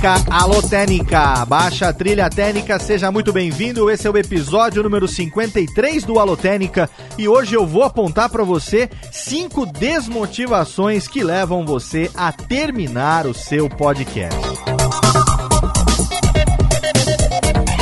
Técnica, 0.00 0.34
alô 0.34 0.62
Técnica, 0.62 1.44
baixa 1.44 1.88
a 1.88 1.92
trilha 1.92 2.30
técnica, 2.30 2.78
seja 2.78 3.12
muito 3.12 3.34
bem-vindo. 3.34 3.90
Esse 3.90 4.06
é 4.06 4.10
o 4.10 4.16
episódio 4.16 4.82
número 4.82 5.06
53 5.06 6.04
do 6.04 6.18
Alô 6.18 6.38
Técnica 6.38 6.88
e 7.18 7.28
hoje 7.28 7.54
eu 7.54 7.66
vou 7.66 7.82
apontar 7.82 8.30
para 8.30 8.42
você 8.42 8.88
cinco 9.12 9.66
desmotivações 9.66 11.06
que 11.06 11.22
levam 11.22 11.66
você 11.66 12.10
a 12.16 12.32
terminar 12.32 13.26
o 13.26 13.34
seu 13.34 13.68
podcast. 13.68 14.40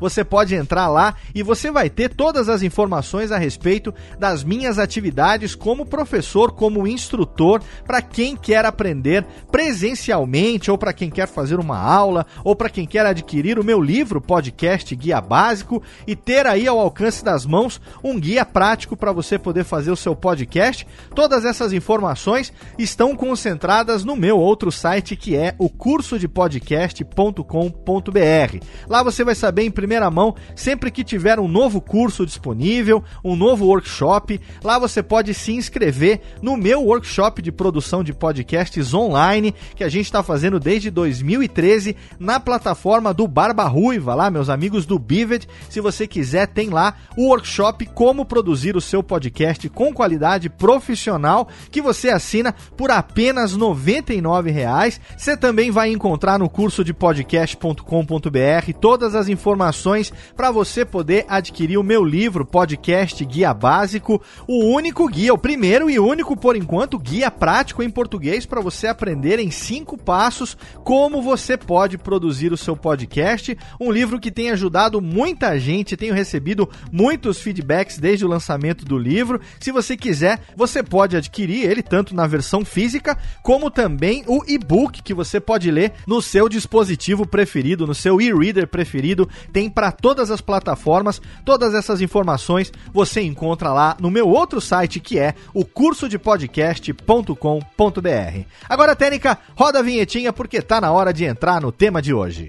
Você 0.00 0.24
pode 0.24 0.56
entrar 0.56 0.88
lá 0.88 1.14
e 1.32 1.40
você 1.40 1.70
vai 1.70 1.88
ter 1.88 2.08
todas 2.08 2.48
as 2.48 2.64
informações 2.64 3.30
a 3.30 3.38
respeito 3.38 3.94
das 4.18 4.42
minhas 4.42 4.76
atividades 4.76 5.54
como 5.54 5.86
professor, 5.86 6.50
como 6.50 6.84
instrutor, 6.84 7.62
para 7.86 8.02
quem 8.02 8.34
quer 8.34 8.64
aprender 8.64 9.24
presencialmente 9.52 10.68
ou 10.68 10.76
para 10.76 10.92
quem 10.92 11.10
quer 11.10 11.28
fazer 11.28 11.60
uma 11.60 11.78
aula, 11.78 12.26
ou 12.42 12.56
para 12.56 12.68
quem 12.68 12.88
quer 12.88 13.06
adquirir 13.06 13.56
o 13.56 13.64
meu 13.64 13.80
livro 13.80 14.20
Podcast 14.20 14.96
Guia 14.96 15.20
Básico 15.20 15.80
e 16.08 16.16
ter 16.16 16.39
aí 16.46 16.66
ao 16.66 16.78
alcance 16.78 17.24
das 17.24 17.46
mãos 17.46 17.80
um 18.02 18.18
guia 18.18 18.44
prático 18.44 18.96
para 18.96 19.12
você 19.12 19.38
poder 19.38 19.64
fazer 19.64 19.90
o 19.90 19.96
seu 19.96 20.14
podcast. 20.14 20.86
Todas 21.14 21.44
essas 21.44 21.72
informações 21.72 22.52
estão 22.78 23.16
concentradas 23.16 24.04
no 24.04 24.16
meu 24.16 24.38
outro 24.38 24.72
site 24.72 25.16
que 25.16 25.36
é 25.36 25.54
o 25.58 25.68
cursodepodcast.com.br. 25.68 28.66
Lá 28.88 29.02
você 29.02 29.24
vai 29.24 29.34
saber 29.34 29.64
em 29.64 29.70
primeira 29.70 30.10
mão 30.10 30.34
sempre 30.54 30.90
que 30.90 31.04
tiver 31.04 31.38
um 31.38 31.48
novo 31.48 31.80
curso 31.80 32.24
disponível, 32.24 33.02
um 33.24 33.36
novo 33.36 33.66
workshop. 33.66 34.40
Lá 34.62 34.78
você 34.78 35.02
pode 35.02 35.34
se 35.34 35.52
inscrever 35.52 36.20
no 36.40 36.56
meu 36.56 36.84
workshop 36.84 37.42
de 37.42 37.52
produção 37.52 38.02
de 38.02 38.12
podcasts 38.12 38.94
online 38.94 39.54
que 39.74 39.84
a 39.84 39.88
gente 39.88 40.06
está 40.06 40.22
fazendo 40.22 40.60
desde 40.60 40.90
2013 40.90 41.96
na 42.18 42.38
plataforma 42.38 43.12
do 43.12 43.26
Barba 43.26 43.64
Ruiva, 43.64 44.14
lá 44.14 44.30
meus 44.30 44.48
amigos 44.48 44.86
do 44.86 44.98
Bivet. 44.98 45.48
Se 45.68 45.80
você 45.80 46.06
quiser, 46.06 46.29
tem 46.46 46.70
lá 46.70 46.94
o 47.16 47.28
workshop 47.28 47.86
como 47.86 48.24
produzir 48.24 48.76
o 48.76 48.80
seu 48.80 49.02
podcast 49.02 49.68
com 49.68 49.92
qualidade 49.92 50.48
profissional 50.48 51.48
que 51.70 51.80
você 51.80 52.10
assina 52.10 52.54
por 52.76 52.90
apenas 52.90 53.56
99 53.56 54.50
reais. 54.50 55.00
Você 55.16 55.36
também 55.36 55.70
vai 55.70 55.90
encontrar 55.90 56.38
no 56.38 56.48
curso 56.48 56.84
de 56.84 56.92
podcast.com.br 56.92 58.72
todas 58.80 59.14
as 59.14 59.28
informações 59.28 60.12
para 60.36 60.50
você 60.50 60.84
poder 60.84 61.24
adquirir 61.28 61.78
o 61.78 61.82
meu 61.82 62.04
livro 62.04 62.44
Podcast 62.44 63.24
Guia 63.24 63.52
Básico, 63.52 64.22
o 64.46 64.64
único 64.66 65.08
guia, 65.08 65.34
o 65.34 65.38
primeiro 65.38 65.90
e 65.90 65.98
único 65.98 66.36
por 66.36 66.56
enquanto 66.56 66.98
guia 66.98 67.30
prático 67.30 67.82
em 67.82 67.90
português 67.90 68.46
para 68.46 68.60
você 68.60 68.86
aprender 68.86 69.38
em 69.38 69.50
cinco 69.50 69.96
passos 69.96 70.56
como 70.84 71.22
você 71.22 71.56
pode 71.56 71.98
produzir 71.98 72.52
o 72.52 72.56
seu 72.56 72.76
podcast. 72.76 73.56
Um 73.80 73.90
livro 73.90 74.18
que 74.18 74.30
tem 74.30 74.50
ajudado 74.50 75.00
muita 75.00 75.58
gente, 75.58 75.96
tenho 76.10 76.14
recebido 76.14 76.68
muitos 76.90 77.40
feedbacks 77.40 77.98
desde 77.98 78.24
o 78.24 78.28
lançamento 78.28 78.84
do 78.84 78.98
livro. 78.98 79.40
Se 79.60 79.70
você 79.70 79.96
quiser, 79.96 80.40
você 80.56 80.82
pode 80.82 81.16
adquirir 81.16 81.70
ele 81.70 81.82
tanto 81.82 82.14
na 82.14 82.26
versão 82.26 82.64
física 82.64 83.16
como 83.42 83.70
também 83.70 84.24
o 84.26 84.42
e-book 84.46 85.02
que 85.02 85.14
você 85.14 85.40
pode 85.40 85.70
ler 85.70 85.92
no 86.06 86.20
seu 86.20 86.48
dispositivo 86.48 87.26
preferido, 87.26 87.86
no 87.86 87.94
seu 87.94 88.20
e-reader 88.20 88.66
preferido. 88.66 89.28
Tem 89.52 89.70
para 89.70 89.92
todas 89.92 90.30
as 90.30 90.40
plataformas. 90.40 91.20
Todas 91.44 91.74
essas 91.74 92.00
informações 92.00 92.72
você 92.92 93.20
encontra 93.22 93.72
lá 93.72 93.96
no 94.00 94.10
meu 94.10 94.28
outro 94.28 94.60
site 94.60 94.98
que 94.98 95.18
é 95.18 95.34
o 95.54 95.64
cursodepodcast.com.br. 95.64 98.40
Agora, 98.68 98.96
Técnica, 98.96 99.38
roda 99.54 99.78
a 99.78 99.82
vinhetinha 99.82 100.32
porque 100.32 100.60
tá 100.60 100.80
na 100.80 100.90
hora 100.90 101.12
de 101.12 101.24
entrar 101.24 101.60
no 101.60 101.70
tema 101.70 102.02
de 102.02 102.12
hoje. 102.12 102.48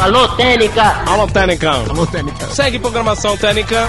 Alô, 0.00 0.28
Técnica! 0.36 1.02
Alô, 1.06 1.26
Técnica! 1.26 1.70
Alô, 1.70 2.06
Técnica! 2.06 2.46
Segue 2.46 2.78
programação 2.78 3.36
Técnica! 3.36 3.88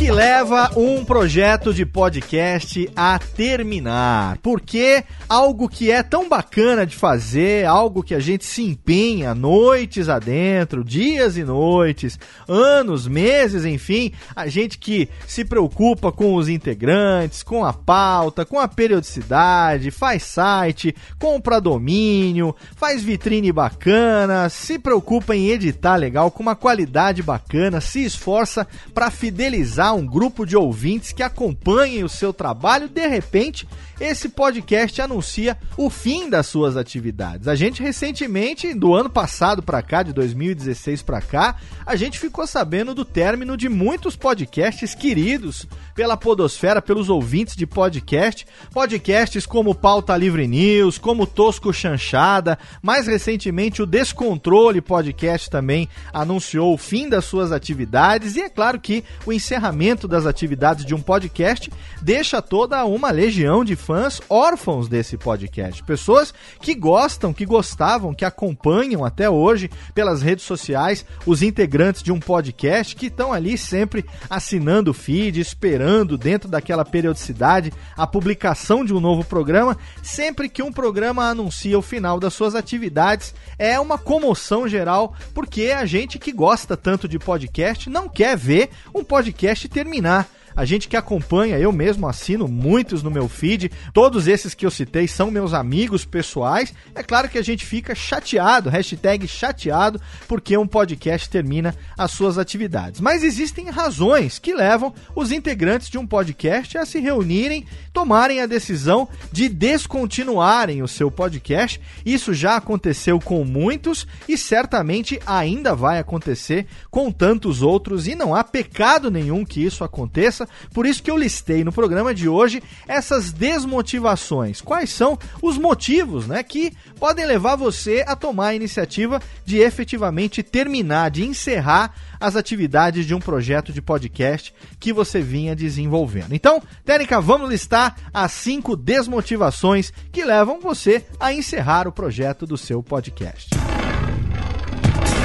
Que 0.00 0.10
leva 0.10 0.70
um 0.78 1.04
projeto 1.04 1.74
de 1.74 1.84
podcast 1.84 2.90
a 2.96 3.18
terminar? 3.18 4.38
Porque 4.38 5.04
algo 5.28 5.68
que 5.68 5.90
é 5.90 6.02
tão 6.02 6.26
bacana 6.26 6.86
de 6.86 6.96
fazer, 6.96 7.66
algo 7.66 8.02
que 8.02 8.14
a 8.14 8.18
gente 8.18 8.46
se 8.46 8.62
empenha 8.62 9.34
noites 9.34 10.08
adentro, 10.08 10.82
dias 10.82 11.36
e 11.36 11.44
noites, 11.44 12.18
anos, 12.48 13.06
meses, 13.06 13.66
enfim, 13.66 14.12
a 14.34 14.46
gente 14.46 14.78
que 14.78 15.06
se 15.26 15.44
preocupa 15.44 16.10
com 16.10 16.34
os 16.34 16.48
integrantes, 16.48 17.42
com 17.42 17.62
a 17.62 17.74
pauta, 17.74 18.46
com 18.46 18.58
a 18.58 18.66
periodicidade, 18.66 19.90
faz 19.90 20.22
site, 20.22 20.96
compra 21.18 21.60
domínio, 21.60 22.56
faz 22.74 23.02
vitrine 23.02 23.52
bacana, 23.52 24.48
se 24.48 24.78
preocupa 24.78 25.36
em 25.36 25.50
editar 25.50 25.96
legal, 25.96 26.30
com 26.30 26.42
uma 26.42 26.56
qualidade 26.56 27.22
bacana, 27.22 27.82
se 27.82 28.02
esforça 28.02 28.66
para 28.94 29.10
fidelizar 29.10 29.89
um 29.92 30.06
grupo 30.06 30.46
de 30.46 30.56
ouvintes 30.56 31.12
que 31.12 31.22
acompanhem 31.22 32.04
o 32.04 32.08
seu 32.08 32.32
trabalho, 32.32 32.88
de 32.88 33.06
repente, 33.06 33.68
esse 34.00 34.30
podcast 34.30 35.02
anuncia 35.02 35.58
o 35.76 35.90
fim 35.90 36.30
das 36.30 36.46
suas 36.46 36.74
atividades. 36.74 37.46
A 37.46 37.54
gente 37.54 37.82
recentemente, 37.82 38.72
do 38.72 38.94
ano 38.94 39.10
passado 39.10 39.62
para 39.62 39.82
cá, 39.82 40.02
de 40.02 40.14
2016 40.14 41.02
para 41.02 41.20
cá, 41.20 41.56
a 41.84 41.94
gente 41.96 42.18
ficou 42.18 42.46
sabendo 42.46 42.94
do 42.94 43.04
término 43.04 43.58
de 43.58 43.68
muitos 43.68 44.16
podcasts 44.16 44.94
queridos 44.94 45.68
pela 45.94 46.16
podosfera, 46.16 46.80
pelos 46.80 47.10
ouvintes 47.10 47.54
de 47.54 47.66
podcast, 47.66 48.46
podcasts 48.72 49.44
como 49.44 49.74
Pauta 49.74 50.16
Livre 50.16 50.46
News, 50.46 50.96
como 50.96 51.26
Tosco 51.26 51.70
Chanchada, 51.70 52.58
mais 52.82 53.06
recentemente 53.06 53.82
o 53.82 53.86
Descontrole 53.86 54.80
Podcast 54.80 55.50
também 55.50 55.86
anunciou 56.10 56.72
o 56.72 56.78
fim 56.78 57.06
das 57.06 57.26
suas 57.26 57.52
atividades. 57.52 58.36
E 58.36 58.40
é 58.40 58.48
claro 58.48 58.80
que 58.80 59.04
o 59.26 59.32
encerramento 59.32 60.08
das 60.08 60.24
atividades 60.24 60.86
de 60.86 60.94
um 60.94 61.02
podcast 61.02 61.70
deixa 62.00 62.40
toda 62.40 62.82
uma 62.86 63.10
legião 63.10 63.62
de 63.62 63.76
fãs 63.76 63.89
órfãos 64.28 64.88
desse 64.88 65.16
podcast, 65.16 65.82
pessoas 65.84 66.32
que 66.60 66.74
gostam, 66.74 67.32
que 67.32 67.44
gostavam, 67.44 68.14
que 68.14 68.24
acompanham 68.24 69.04
até 69.04 69.28
hoje 69.28 69.70
pelas 69.94 70.22
redes 70.22 70.44
sociais 70.44 71.04
os 71.26 71.42
integrantes 71.42 72.02
de 72.02 72.12
um 72.12 72.20
podcast 72.20 72.94
que 72.94 73.06
estão 73.06 73.32
ali 73.32 73.56
sempre 73.56 74.04
assinando 74.28 74.90
o 74.90 74.94
feed, 74.94 75.40
esperando 75.40 76.16
dentro 76.16 76.48
daquela 76.48 76.84
periodicidade 76.84 77.72
a 77.96 78.06
publicação 78.06 78.84
de 78.84 78.94
um 78.94 79.00
novo 79.00 79.24
programa, 79.24 79.76
sempre 80.02 80.48
que 80.48 80.62
um 80.62 80.72
programa 80.72 81.24
anuncia 81.24 81.78
o 81.78 81.82
final 81.82 82.20
das 82.20 82.34
suas 82.34 82.54
atividades, 82.54 83.34
é 83.58 83.78
uma 83.78 83.98
comoção 83.98 84.68
geral, 84.68 85.14
porque 85.34 85.72
a 85.76 85.84
gente 85.84 86.18
que 86.18 86.32
gosta 86.32 86.76
tanto 86.76 87.08
de 87.08 87.18
podcast 87.18 87.88
não 87.88 88.08
quer 88.08 88.36
ver 88.36 88.70
um 88.94 89.04
podcast 89.04 89.68
terminar. 89.68 90.28
A 90.54 90.64
gente 90.64 90.88
que 90.88 90.96
acompanha, 90.96 91.58
eu 91.58 91.72
mesmo 91.72 92.08
assino 92.08 92.48
muitos 92.48 93.02
no 93.02 93.10
meu 93.10 93.28
feed, 93.28 93.70
todos 93.92 94.26
esses 94.26 94.54
que 94.54 94.66
eu 94.66 94.70
citei 94.70 95.06
são 95.06 95.30
meus 95.30 95.54
amigos 95.54 96.04
pessoais. 96.04 96.74
É 96.94 97.02
claro 97.02 97.28
que 97.28 97.38
a 97.38 97.42
gente 97.42 97.64
fica 97.64 97.94
chateado, 97.94 98.68
hashtag 98.68 99.26
chateado, 99.26 100.00
porque 100.26 100.56
um 100.56 100.66
podcast 100.66 101.28
termina 101.28 101.74
as 101.96 102.10
suas 102.10 102.38
atividades. 102.38 103.00
Mas 103.00 103.22
existem 103.22 103.70
razões 103.70 104.38
que 104.38 104.54
levam 104.54 104.92
os 105.14 105.32
integrantes 105.32 105.88
de 105.88 105.98
um 105.98 106.06
podcast 106.06 106.76
a 106.76 106.84
se 106.84 106.98
reunirem, 106.98 107.66
tomarem 107.92 108.40
a 108.40 108.46
decisão 108.46 109.08
de 109.32 109.48
descontinuarem 109.48 110.82
o 110.82 110.88
seu 110.88 111.10
podcast. 111.10 111.80
Isso 112.04 112.34
já 112.34 112.56
aconteceu 112.56 113.18
com 113.20 113.44
muitos 113.44 114.06
e 114.28 114.36
certamente 114.36 115.20
ainda 115.26 115.74
vai 115.74 115.98
acontecer 115.98 116.66
com 116.90 117.10
tantos 117.10 117.62
outros, 117.62 118.06
e 118.06 118.14
não 118.14 118.34
há 118.34 118.42
pecado 118.42 119.10
nenhum 119.10 119.44
que 119.44 119.64
isso 119.64 119.84
aconteça 119.84 120.39
por 120.72 120.86
isso 120.86 121.02
que 121.02 121.10
eu 121.10 121.16
listei 121.16 121.64
no 121.64 121.72
programa 121.72 122.14
de 122.14 122.28
hoje 122.28 122.62
essas 122.86 123.32
desmotivações. 123.32 124.60
Quais 124.60 124.90
são 124.90 125.18
os 125.42 125.58
motivos, 125.58 126.26
né, 126.26 126.42
que 126.42 126.72
podem 126.98 127.26
levar 127.26 127.56
você 127.56 128.04
a 128.06 128.14
tomar 128.14 128.48
a 128.48 128.54
iniciativa 128.54 129.20
de 129.44 129.58
efetivamente 129.58 130.42
terminar, 130.42 131.10
de 131.10 131.24
encerrar 131.24 131.94
as 132.20 132.36
atividades 132.36 133.06
de 133.06 133.14
um 133.14 133.20
projeto 133.20 133.72
de 133.72 133.80
podcast 133.80 134.54
que 134.78 134.92
você 134.92 135.20
vinha 135.20 135.56
desenvolvendo. 135.56 136.34
Então, 136.34 136.62
Técnica, 136.84 137.20
vamos 137.20 137.48
listar 137.48 137.96
as 138.12 138.32
cinco 138.32 138.76
desmotivações 138.76 139.92
que 140.12 140.24
levam 140.24 140.60
você 140.60 141.04
a 141.18 141.32
encerrar 141.32 141.88
o 141.88 141.92
projeto 141.92 142.46
do 142.46 142.58
seu 142.58 142.82
podcast. 142.82 143.50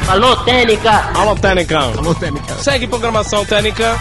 Alô, 0.08 0.36
Técnica! 0.44 0.92
Alô, 1.18 1.36
Técnica! 1.36 1.80
Alô, 1.80 2.14
Técnica! 2.14 2.56
Segue 2.56 2.88
programação 2.88 3.44
Técnica! 3.44 3.98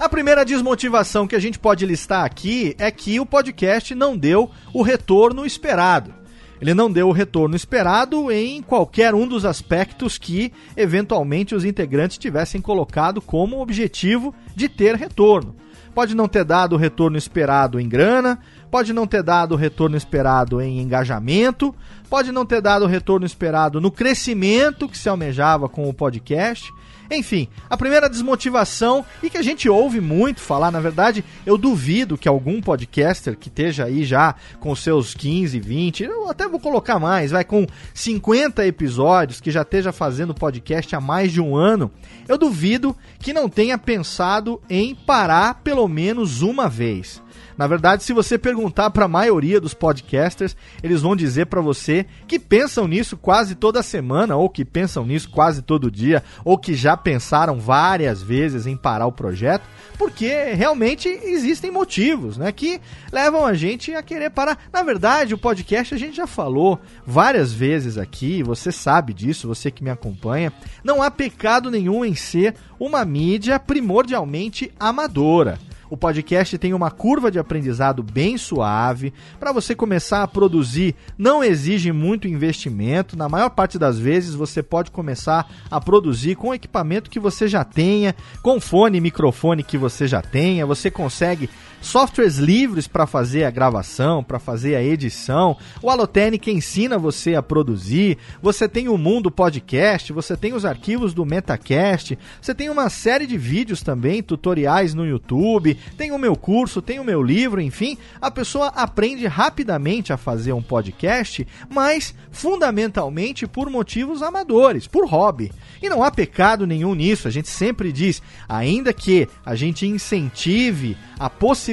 A 0.00 0.08
primeira 0.08 0.44
desmotivação 0.44 1.26
que 1.26 1.36
a 1.36 1.38
gente 1.38 1.58
pode 1.58 1.84
listar 1.84 2.24
aqui 2.24 2.74
é 2.78 2.90
que 2.90 3.20
o 3.20 3.26
podcast 3.26 3.94
não 3.94 4.16
deu 4.16 4.50
o 4.72 4.82
retorno 4.82 5.44
esperado. 5.44 6.14
Ele 6.60 6.74
não 6.74 6.90
deu 6.90 7.08
o 7.08 7.12
retorno 7.12 7.54
esperado 7.54 8.32
em 8.32 8.62
qualquer 8.62 9.14
um 9.14 9.28
dos 9.28 9.44
aspectos 9.44 10.18
que, 10.18 10.52
eventualmente, 10.76 11.54
os 11.54 11.64
integrantes 11.64 12.18
tivessem 12.18 12.60
colocado 12.60 13.20
como 13.20 13.60
objetivo 13.60 14.34
de 14.56 14.68
ter 14.68 14.96
retorno. 14.96 15.54
Pode 15.94 16.14
não 16.14 16.26
ter 16.26 16.44
dado 16.44 16.74
o 16.74 16.78
retorno 16.78 17.16
esperado 17.16 17.78
em 17.78 17.88
grana, 17.88 18.38
pode 18.70 18.92
não 18.92 19.06
ter 19.06 19.22
dado 19.22 19.52
o 19.52 19.56
retorno 19.56 19.96
esperado 19.96 20.60
em 20.60 20.80
engajamento, 20.80 21.74
pode 22.08 22.32
não 22.32 22.46
ter 22.46 22.60
dado 22.60 22.84
o 22.84 22.88
retorno 22.88 23.26
esperado 23.26 23.80
no 23.80 23.90
crescimento 23.90 24.88
que 24.88 24.98
se 24.98 25.08
almejava 25.08 25.68
com 25.68 25.88
o 25.88 25.94
podcast. 25.94 26.72
Enfim, 27.10 27.48
a 27.70 27.76
primeira 27.76 28.08
desmotivação 28.08 29.04
e 29.22 29.30
que 29.30 29.38
a 29.38 29.42
gente 29.42 29.68
ouve 29.68 30.00
muito 30.00 30.40
falar, 30.40 30.70
na 30.70 30.80
verdade, 30.80 31.24
eu 31.46 31.56
duvido 31.56 32.18
que 32.18 32.28
algum 32.28 32.60
podcaster 32.60 33.36
que 33.36 33.48
esteja 33.48 33.84
aí 33.84 34.04
já 34.04 34.34
com 34.60 34.74
seus 34.76 35.14
15, 35.14 35.58
20, 35.58 36.04
eu 36.04 36.28
até 36.28 36.46
vou 36.46 36.60
colocar 36.60 36.98
mais, 36.98 37.30
vai 37.30 37.44
com 37.44 37.66
50 37.94 38.66
episódios, 38.66 39.40
que 39.40 39.50
já 39.50 39.62
esteja 39.62 39.90
fazendo 39.90 40.34
podcast 40.34 40.94
há 40.94 41.00
mais 41.00 41.32
de 41.32 41.40
um 41.40 41.56
ano, 41.56 41.90
eu 42.28 42.36
duvido 42.36 42.94
que 43.18 43.32
não 43.32 43.48
tenha 43.48 43.78
pensado 43.78 44.60
em 44.68 44.94
parar 44.94 45.62
pelo 45.62 45.88
menos 45.88 46.42
uma 46.42 46.68
vez. 46.68 47.22
Na 47.58 47.66
verdade, 47.66 48.04
se 48.04 48.12
você 48.12 48.38
perguntar 48.38 48.88
para 48.90 49.06
a 49.06 49.08
maioria 49.08 49.60
dos 49.60 49.74
podcasters, 49.74 50.56
eles 50.80 51.02
vão 51.02 51.16
dizer 51.16 51.46
para 51.46 51.60
você 51.60 52.06
que 52.28 52.38
pensam 52.38 52.86
nisso 52.86 53.16
quase 53.16 53.56
toda 53.56 53.82
semana, 53.82 54.36
ou 54.36 54.48
que 54.48 54.64
pensam 54.64 55.04
nisso 55.04 55.28
quase 55.28 55.60
todo 55.60 55.90
dia, 55.90 56.22
ou 56.44 56.56
que 56.56 56.74
já 56.74 56.96
pensaram 56.96 57.58
várias 57.58 58.22
vezes 58.22 58.64
em 58.64 58.76
parar 58.76 59.06
o 59.06 59.12
projeto, 59.12 59.64
porque 59.98 60.52
realmente 60.52 61.08
existem 61.08 61.68
motivos, 61.68 62.38
né, 62.38 62.52
que 62.52 62.80
levam 63.10 63.44
a 63.44 63.54
gente 63.54 63.92
a 63.92 64.04
querer 64.04 64.30
parar. 64.30 64.56
Na 64.72 64.84
verdade, 64.84 65.34
o 65.34 65.38
podcast 65.38 65.92
a 65.92 65.98
gente 65.98 66.16
já 66.16 66.28
falou 66.28 66.78
várias 67.04 67.52
vezes 67.52 67.98
aqui, 67.98 68.40
você 68.40 68.70
sabe 68.70 69.12
disso, 69.12 69.48
você 69.48 69.68
que 69.68 69.82
me 69.82 69.90
acompanha, 69.90 70.52
não 70.84 71.02
há 71.02 71.10
pecado 71.10 71.72
nenhum 71.72 72.04
em 72.04 72.14
ser 72.14 72.54
uma 72.78 73.04
mídia 73.04 73.58
primordialmente 73.58 74.72
amadora. 74.78 75.58
O 75.90 75.96
podcast 75.96 76.58
tem 76.58 76.74
uma 76.74 76.90
curva 76.90 77.30
de 77.30 77.38
aprendizado 77.38 78.02
bem 78.02 78.36
suave. 78.36 79.12
Para 79.40 79.52
você 79.52 79.74
começar 79.74 80.22
a 80.22 80.28
produzir, 80.28 80.94
não 81.16 81.42
exige 81.42 81.92
muito 81.92 82.28
investimento. 82.28 83.16
Na 83.16 83.28
maior 83.28 83.50
parte 83.50 83.78
das 83.78 83.98
vezes, 83.98 84.34
você 84.34 84.62
pode 84.62 84.90
começar 84.90 85.50
a 85.70 85.80
produzir 85.80 86.34
com 86.36 86.52
equipamento 86.52 87.08
que 87.08 87.18
você 87.18 87.48
já 87.48 87.64
tenha, 87.64 88.14
com 88.42 88.60
fone 88.60 88.98
e 88.98 89.00
microfone 89.00 89.62
que 89.62 89.78
você 89.78 90.06
já 90.06 90.20
tenha. 90.20 90.66
Você 90.66 90.90
consegue 90.90 91.48
softwares 91.80 92.36
livres 92.36 92.86
para 92.86 93.06
fazer 93.06 93.44
a 93.44 93.50
gravação, 93.50 94.22
para 94.22 94.38
fazer 94.38 94.74
a 94.74 94.82
edição. 94.82 95.56
O 95.82 95.90
Alotênica 95.90 96.50
ensina 96.50 96.98
você 96.98 97.34
a 97.34 97.42
produzir. 97.42 98.18
Você 98.42 98.68
tem 98.68 98.88
o 98.88 98.98
Mundo 98.98 99.30
Podcast, 99.30 100.12
você 100.12 100.36
tem 100.36 100.52
os 100.52 100.64
arquivos 100.64 101.14
do 101.14 101.24
Metacast, 101.24 102.18
você 102.40 102.54
tem 102.54 102.68
uma 102.68 102.90
série 102.90 103.26
de 103.26 103.38
vídeos 103.38 103.82
também, 103.82 104.22
tutoriais 104.22 104.94
no 104.94 105.06
YouTube, 105.06 105.76
tem 105.96 106.12
o 106.12 106.18
meu 106.18 106.36
curso, 106.36 106.82
tem 106.82 106.98
o 106.98 107.04
meu 107.04 107.22
livro, 107.22 107.60
enfim. 107.60 107.96
A 108.20 108.30
pessoa 108.30 108.68
aprende 108.68 109.26
rapidamente 109.26 110.12
a 110.12 110.16
fazer 110.16 110.52
um 110.52 110.62
podcast, 110.62 111.46
mas 111.68 112.14
fundamentalmente 112.30 113.46
por 113.46 113.70
motivos 113.70 114.22
amadores, 114.22 114.86
por 114.86 115.06
hobby. 115.06 115.52
E 115.80 115.88
não 115.88 116.02
há 116.02 116.10
pecado 116.10 116.66
nenhum 116.66 116.94
nisso, 116.94 117.28
a 117.28 117.30
gente 117.30 117.48
sempre 117.48 117.92
diz, 117.92 118.20
ainda 118.48 118.92
que 118.92 119.28
a 119.44 119.54
gente 119.54 119.86
incentive 119.86 120.96
a 121.18 121.30
possibilidade 121.30 121.67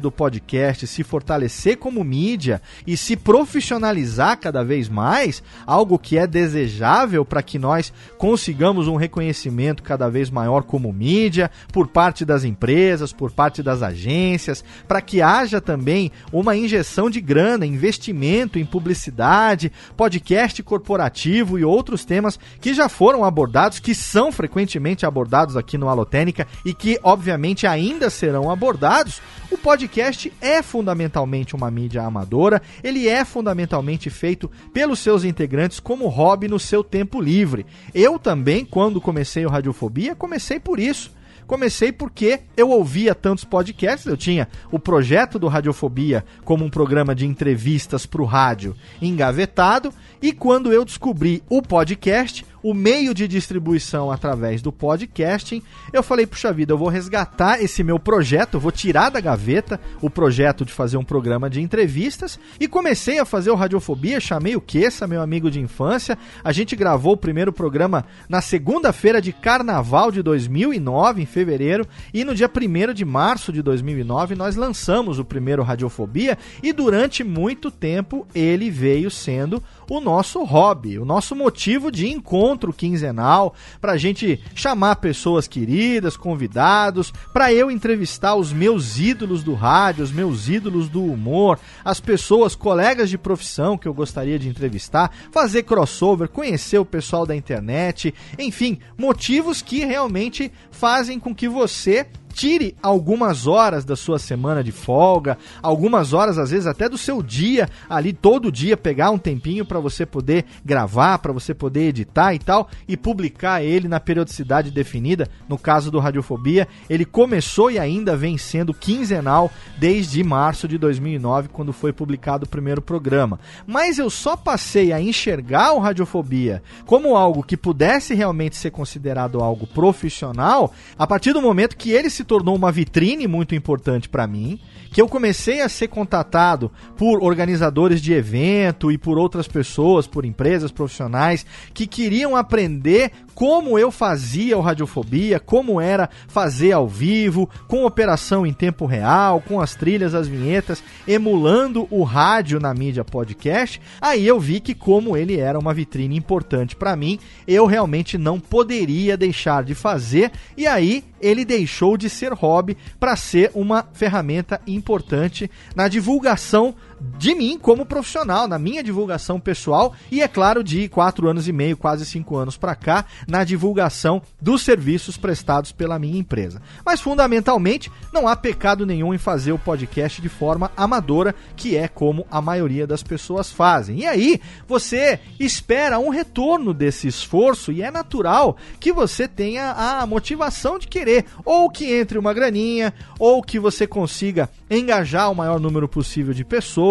do 0.00 0.12
podcast 0.12 0.86
se 0.86 1.02
fortalecer 1.02 1.76
como 1.76 2.04
mídia 2.04 2.60
e 2.86 2.96
se 2.96 3.16
profissionalizar 3.16 4.38
cada 4.38 4.64
vez 4.64 4.88
mais, 4.88 5.42
algo 5.66 5.98
que 5.98 6.18
é 6.18 6.26
desejável 6.26 7.24
para 7.24 7.42
que 7.42 7.58
nós 7.58 7.92
consigamos 8.18 8.88
um 8.88 8.96
reconhecimento 8.96 9.82
cada 9.82 10.08
vez 10.08 10.30
maior 10.30 10.62
como 10.62 10.92
mídia 10.92 11.50
por 11.72 11.88
parte 11.88 12.24
das 12.24 12.44
empresas, 12.44 13.12
por 13.12 13.30
parte 13.30 13.62
das 13.62 13.82
agências, 13.82 14.64
para 14.86 15.00
que 15.00 15.20
haja 15.22 15.60
também 15.60 16.10
uma 16.32 16.56
injeção 16.56 17.10
de 17.10 17.20
grana, 17.20 17.66
investimento 17.66 18.58
em 18.58 18.64
publicidade, 18.64 19.72
podcast 19.96 20.62
corporativo 20.62 21.58
e 21.58 21.64
outros 21.64 22.04
temas 22.04 22.38
que 22.60 22.74
já 22.74 22.88
foram 22.88 23.24
abordados, 23.24 23.78
que 23.78 23.94
são 23.94 24.30
frequentemente 24.30 25.06
abordados 25.06 25.56
aqui 25.56 25.78
no 25.78 25.88
Alotênica 25.88 26.46
e 26.64 26.72
que, 26.72 26.98
obviamente, 27.02 27.66
ainda 27.66 28.10
serão 28.10 28.50
abordados 28.50 29.15
abordados, 29.16 29.22
o 29.50 29.56
podcast 29.56 30.32
é 30.40 30.62
fundamentalmente 30.62 31.54
uma 31.54 31.70
mídia 31.70 32.02
amadora, 32.02 32.60
ele 32.82 33.08
é 33.08 33.24
fundamentalmente 33.24 34.10
feito 34.10 34.50
pelos 34.72 34.98
seus 34.98 35.24
integrantes 35.24 35.80
como 35.80 36.08
hobby 36.08 36.48
no 36.48 36.58
seu 36.58 36.82
tempo 36.82 37.20
livre. 37.20 37.66
Eu 37.94 38.18
também, 38.18 38.64
quando 38.64 39.00
comecei 39.00 39.46
o 39.46 39.50
Radiofobia, 39.50 40.14
comecei 40.14 40.58
por 40.58 40.78
isso. 40.78 41.14
Comecei 41.46 41.92
porque 41.92 42.40
eu 42.56 42.70
ouvia 42.70 43.14
tantos 43.14 43.44
podcasts, 43.44 44.04
eu 44.04 44.16
tinha 44.16 44.48
o 44.72 44.80
projeto 44.80 45.38
do 45.38 45.46
Radiofobia 45.46 46.24
como 46.44 46.64
um 46.64 46.70
programa 46.70 47.14
de 47.14 47.24
entrevistas 47.24 48.04
para 48.04 48.20
o 48.20 48.24
rádio 48.24 48.74
engavetado, 49.00 49.92
e 50.20 50.32
quando 50.32 50.72
eu 50.72 50.84
descobri 50.84 51.44
o 51.48 51.62
podcast, 51.62 52.44
o 52.66 52.74
meio 52.74 53.14
de 53.14 53.28
distribuição 53.28 54.10
através 54.10 54.60
do 54.60 54.72
podcasting, 54.72 55.62
eu 55.92 56.02
falei, 56.02 56.26
puxa 56.26 56.52
vida, 56.52 56.72
eu 56.72 56.78
vou 56.78 56.88
resgatar 56.88 57.62
esse 57.62 57.84
meu 57.84 57.96
projeto, 57.96 58.58
vou 58.58 58.72
tirar 58.72 59.08
da 59.08 59.20
gaveta 59.20 59.80
o 60.02 60.10
projeto 60.10 60.64
de 60.64 60.72
fazer 60.72 60.96
um 60.96 61.04
programa 61.04 61.48
de 61.48 61.60
entrevistas 61.60 62.40
e 62.58 62.66
comecei 62.66 63.20
a 63.20 63.24
fazer 63.24 63.52
o 63.52 63.54
Radiofobia, 63.54 64.18
chamei 64.18 64.56
o 64.56 64.60
Queça, 64.60 65.06
meu 65.06 65.22
amigo 65.22 65.48
de 65.48 65.60
infância, 65.60 66.18
a 66.42 66.50
gente 66.50 66.74
gravou 66.74 67.12
o 67.12 67.16
primeiro 67.16 67.52
programa 67.52 68.04
na 68.28 68.40
segunda-feira 68.40 69.22
de 69.22 69.32
carnaval 69.32 70.10
de 70.10 70.20
2009, 70.20 71.22
em 71.22 71.26
fevereiro, 71.26 71.86
e 72.12 72.24
no 72.24 72.34
dia 72.34 72.50
1 72.50 72.92
de 72.92 73.04
março 73.04 73.52
de 73.52 73.62
2009 73.62 74.34
nós 74.34 74.56
lançamos 74.56 75.20
o 75.20 75.24
primeiro 75.24 75.62
Radiofobia 75.62 76.36
e 76.60 76.72
durante 76.72 77.22
muito 77.22 77.70
tempo 77.70 78.26
ele 78.34 78.70
veio 78.70 79.08
sendo 79.08 79.62
o 79.88 80.00
nosso 80.00 80.42
hobby, 80.42 80.98
o 80.98 81.04
nosso 81.04 81.36
motivo 81.36 81.92
de 81.92 82.08
encontro 82.08 82.55
encontro 82.56 82.72
quinzenal 82.72 83.54
para 83.80 83.92
a 83.92 83.96
gente 83.96 84.40
chamar 84.54 84.96
pessoas 84.96 85.46
queridas, 85.46 86.16
convidados, 86.16 87.12
para 87.32 87.52
eu 87.52 87.70
entrevistar 87.70 88.34
os 88.34 88.52
meus 88.52 88.98
ídolos 88.98 89.44
do 89.44 89.54
rádio, 89.54 90.02
os 90.02 90.10
meus 90.10 90.48
ídolos 90.48 90.88
do 90.88 91.04
humor, 91.04 91.58
as 91.84 92.00
pessoas, 92.00 92.54
colegas 92.54 93.10
de 93.10 93.18
profissão 93.18 93.76
que 93.76 93.86
eu 93.86 93.92
gostaria 93.92 94.38
de 94.38 94.48
entrevistar, 94.48 95.12
fazer 95.30 95.64
crossover, 95.64 96.28
conhecer 96.28 96.78
o 96.78 96.84
pessoal 96.84 97.26
da 97.26 97.36
internet, 97.36 98.14
enfim, 98.38 98.78
motivos 98.96 99.60
que 99.60 99.84
realmente 99.84 100.50
fazem 100.70 101.20
com 101.20 101.34
que 101.34 101.48
você 101.48 102.06
tire 102.36 102.76
algumas 102.82 103.46
horas 103.46 103.82
da 103.82 103.96
sua 103.96 104.18
semana 104.18 104.62
de 104.62 104.70
folga, 104.70 105.38
algumas 105.62 106.12
horas 106.12 106.36
às 106.36 106.50
vezes 106.50 106.66
até 106.66 106.86
do 106.86 106.98
seu 106.98 107.22
dia 107.22 107.66
ali 107.88 108.12
todo 108.12 108.52
dia 108.52 108.76
pegar 108.76 109.10
um 109.10 109.16
tempinho 109.16 109.64
para 109.64 109.80
você 109.80 110.04
poder 110.04 110.44
gravar, 110.62 111.16
para 111.18 111.32
você 111.32 111.54
poder 111.54 111.88
editar 111.88 112.34
e 112.34 112.38
tal 112.38 112.68
e 112.86 112.94
publicar 112.94 113.64
ele 113.64 113.88
na 113.88 113.98
periodicidade 113.98 114.70
definida. 114.70 115.30
No 115.48 115.56
caso 115.56 115.90
do 115.90 115.98
Radiofobia, 115.98 116.68
ele 116.90 117.06
começou 117.06 117.70
e 117.70 117.78
ainda 117.78 118.14
vem 118.14 118.36
sendo 118.36 118.74
quinzenal 118.74 119.50
desde 119.78 120.22
março 120.22 120.68
de 120.68 120.76
2009, 120.76 121.48
quando 121.48 121.72
foi 121.72 121.90
publicado 121.90 122.44
o 122.44 122.48
primeiro 122.48 122.82
programa. 122.82 123.40
Mas 123.66 123.98
eu 123.98 124.10
só 124.10 124.36
passei 124.36 124.92
a 124.92 125.00
enxergar 125.00 125.72
o 125.72 125.78
Radiofobia 125.78 126.62
como 126.84 127.16
algo 127.16 127.42
que 127.42 127.56
pudesse 127.56 128.14
realmente 128.14 128.56
ser 128.56 128.72
considerado 128.72 129.40
algo 129.40 129.66
profissional 129.66 130.74
a 130.98 131.06
partir 131.06 131.32
do 131.32 131.40
momento 131.40 131.78
que 131.78 131.92
ele 131.92 132.10
se 132.10 132.25
tornou 132.26 132.56
uma 132.56 132.72
vitrine 132.72 133.26
muito 133.26 133.54
importante 133.54 134.08
para 134.08 134.26
mim, 134.26 134.60
que 134.90 135.00
eu 135.00 135.08
comecei 135.08 135.60
a 135.60 135.68
ser 135.68 135.88
contatado 135.88 136.70
por 136.96 137.22
organizadores 137.22 138.00
de 138.00 138.12
evento 138.12 138.90
e 138.90 138.98
por 138.98 139.18
outras 139.18 139.46
pessoas, 139.46 140.06
por 140.06 140.24
empresas 140.24 140.70
profissionais 140.70 141.46
que 141.72 141.86
queriam 141.86 142.36
aprender 142.36 143.12
como 143.36 143.78
eu 143.78 143.92
fazia 143.92 144.56
o 144.56 144.62
Radiofobia, 144.62 145.38
como 145.38 145.78
era 145.78 146.08
fazer 146.26 146.72
ao 146.72 146.88
vivo, 146.88 147.46
com 147.68 147.84
operação 147.84 148.46
em 148.46 148.52
tempo 148.52 148.86
real, 148.86 149.42
com 149.42 149.60
as 149.60 149.74
trilhas, 149.74 150.14
as 150.14 150.26
vinhetas, 150.26 150.82
emulando 151.06 151.86
o 151.90 152.02
rádio 152.02 152.58
na 152.58 152.72
mídia 152.72 153.04
podcast. 153.04 153.78
Aí 154.00 154.26
eu 154.26 154.40
vi 154.40 154.58
que 154.58 154.74
como 154.74 155.18
ele 155.18 155.38
era 155.38 155.58
uma 155.58 155.74
vitrine 155.74 156.16
importante 156.16 156.74
para 156.74 156.96
mim, 156.96 157.18
eu 157.46 157.66
realmente 157.66 158.16
não 158.16 158.40
poderia 158.40 159.18
deixar 159.18 159.62
de 159.62 159.74
fazer 159.74 160.32
e 160.56 160.66
aí 160.66 161.04
ele 161.20 161.44
deixou 161.44 161.98
de 161.98 162.08
ser 162.08 162.32
hobby 162.32 162.74
para 162.98 163.16
ser 163.16 163.50
uma 163.54 163.86
ferramenta 163.92 164.62
importante 164.66 165.50
na 165.74 165.88
divulgação 165.88 166.74
de 167.00 167.34
mim 167.34 167.58
como 167.60 167.86
profissional, 167.86 168.48
na 168.48 168.58
minha 168.58 168.82
divulgação 168.82 169.38
pessoal 169.38 169.94
e, 170.10 170.22
é 170.22 170.28
claro, 170.28 170.62
de 170.62 170.88
quatro 170.88 171.28
anos 171.28 171.48
e 171.48 171.52
meio, 171.52 171.76
quase 171.76 172.04
cinco 172.06 172.36
anos 172.36 172.56
para 172.56 172.74
cá, 172.74 173.04
na 173.26 173.44
divulgação 173.44 174.22
dos 174.40 174.62
serviços 174.62 175.16
prestados 175.16 175.72
pela 175.72 175.98
minha 175.98 176.18
empresa. 176.18 176.60
Mas, 176.84 177.00
fundamentalmente, 177.00 177.90
não 178.12 178.26
há 178.26 178.36
pecado 178.36 178.86
nenhum 178.86 179.12
em 179.12 179.18
fazer 179.18 179.52
o 179.52 179.58
podcast 179.58 180.20
de 180.20 180.28
forma 180.28 180.70
amadora, 180.76 181.34
que 181.56 181.76
é 181.76 181.88
como 181.88 182.26
a 182.30 182.40
maioria 182.40 182.86
das 182.86 183.02
pessoas 183.02 183.50
fazem. 183.50 184.00
E 184.00 184.06
aí, 184.06 184.40
você 184.66 185.20
espera 185.38 185.98
um 185.98 186.08
retorno 186.08 186.72
desse 186.72 187.08
esforço 187.08 187.72
e 187.72 187.82
é 187.82 187.90
natural 187.90 188.56
que 188.80 188.92
você 188.92 189.28
tenha 189.28 189.72
a 189.72 190.06
motivação 190.06 190.78
de 190.78 190.88
querer 190.88 191.24
ou 191.44 191.70
que 191.70 191.92
entre 191.92 192.18
uma 192.18 192.32
graninha 192.32 192.92
ou 193.18 193.42
que 193.42 193.58
você 193.58 193.86
consiga 193.86 194.48
engajar 194.70 195.30
o 195.30 195.34
maior 195.34 195.60
número 195.60 195.88
possível 195.88 196.34
de 196.34 196.44
pessoas 196.44 196.85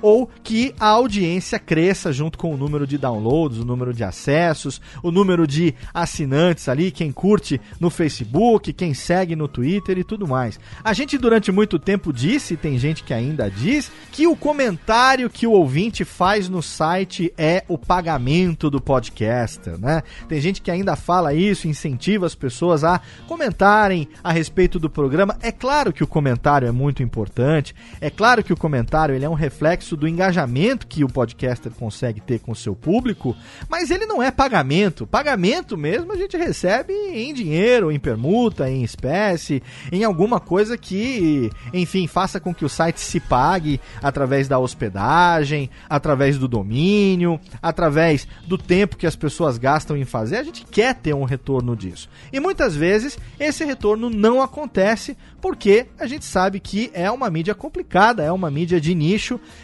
ou 0.00 0.28
que 0.42 0.74
a 0.78 0.88
audiência 0.88 1.58
cresça 1.58 2.12
junto 2.12 2.38
com 2.38 2.52
o 2.52 2.56
número 2.56 2.86
de 2.86 2.98
downloads, 2.98 3.58
o 3.58 3.64
número 3.64 3.92
de 3.92 4.04
acessos, 4.04 4.80
o 5.02 5.10
número 5.10 5.46
de 5.46 5.74
assinantes 5.92 6.68
ali, 6.68 6.90
quem 6.90 7.10
curte 7.10 7.60
no 7.80 7.90
Facebook, 7.90 8.72
quem 8.72 8.94
segue 8.94 9.36
no 9.36 9.48
Twitter 9.48 9.98
e 9.98 10.04
tudo 10.04 10.26
mais. 10.26 10.58
A 10.82 10.92
gente 10.92 11.18
durante 11.18 11.52
muito 11.52 11.78
tempo 11.78 12.12
disse, 12.12 12.56
tem 12.56 12.78
gente 12.78 13.02
que 13.02 13.14
ainda 13.14 13.50
diz, 13.50 13.90
que 14.10 14.26
o 14.26 14.36
comentário 14.36 15.30
que 15.30 15.46
o 15.46 15.52
ouvinte 15.52 16.04
faz 16.04 16.48
no 16.48 16.62
site 16.62 17.32
é 17.36 17.64
o 17.68 17.78
pagamento 17.78 18.70
do 18.70 18.80
podcaster, 18.80 19.78
né? 19.78 20.02
Tem 20.28 20.40
gente 20.40 20.60
que 20.60 20.70
ainda 20.70 20.96
fala 20.96 21.34
isso, 21.34 21.68
incentiva 21.68 22.26
as 22.26 22.34
pessoas 22.34 22.84
a 22.84 23.00
comentarem 23.26 24.08
a 24.22 24.32
respeito 24.32 24.78
do 24.78 24.90
programa. 24.90 25.36
É 25.40 25.52
claro 25.52 25.92
que 25.92 26.04
o 26.04 26.06
comentário 26.06 26.68
é 26.68 26.72
muito 26.72 27.02
importante. 27.02 27.74
É 28.00 28.10
claro 28.10 28.42
que 28.42 28.52
o 28.52 28.56
comentário 28.56 29.14
ele 29.14 29.24
é 29.24 29.28
reflexo 29.34 29.96
do 29.96 30.08
engajamento 30.08 30.86
que 30.86 31.04
o 31.04 31.08
podcaster 31.08 31.72
consegue 31.72 32.20
ter 32.20 32.40
com 32.40 32.52
o 32.52 32.56
seu 32.56 32.74
público, 32.74 33.36
mas 33.68 33.90
ele 33.90 34.06
não 34.06 34.22
é 34.22 34.30
pagamento. 34.30 35.06
Pagamento 35.06 35.76
mesmo 35.76 36.12
a 36.12 36.16
gente 36.16 36.36
recebe 36.36 36.92
em 36.92 37.32
dinheiro, 37.32 37.90
em 37.90 37.98
permuta, 37.98 38.68
em 38.70 38.82
espécie, 38.82 39.62
em 39.90 40.04
alguma 40.04 40.40
coisa 40.40 40.76
que, 40.76 41.50
enfim, 41.72 42.06
faça 42.06 42.40
com 42.40 42.54
que 42.54 42.64
o 42.64 42.68
site 42.68 43.00
se 43.00 43.20
pague 43.20 43.80
através 44.02 44.48
da 44.48 44.58
hospedagem, 44.58 45.70
através 45.88 46.38
do 46.38 46.48
domínio, 46.48 47.40
através 47.60 48.26
do 48.46 48.58
tempo 48.58 48.96
que 48.96 49.06
as 49.06 49.16
pessoas 49.16 49.58
gastam 49.58 49.96
em 49.96 50.04
fazer. 50.04 50.36
A 50.36 50.44
gente 50.44 50.64
quer 50.64 50.94
ter 50.94 51.14
um 51.14 51.24
retorno 51.24 51.76
disso. 51.76 52.08
E 52.32 52.40
muitas 52.40 52.74
vezes 52.74 53.18
esse 53.38 53.64
retorno 53.64 54.10
não 54.10 54.42
acontece 54.42 55.16
porque 55.40 55.86
a 55.98 56.06
gente 56.06 56.24
sabe 56.24 56.60
que 56.60 56.90
é 56.94 57.10
uma 57.10 57.28
mídia 57.28 57.54
complicada, 57.54 58.22
é 58.22 58.30
uma 58.30 58.50
mídia 58.50 58.80
de 58.80 58.94
nicho, 58.94 59.21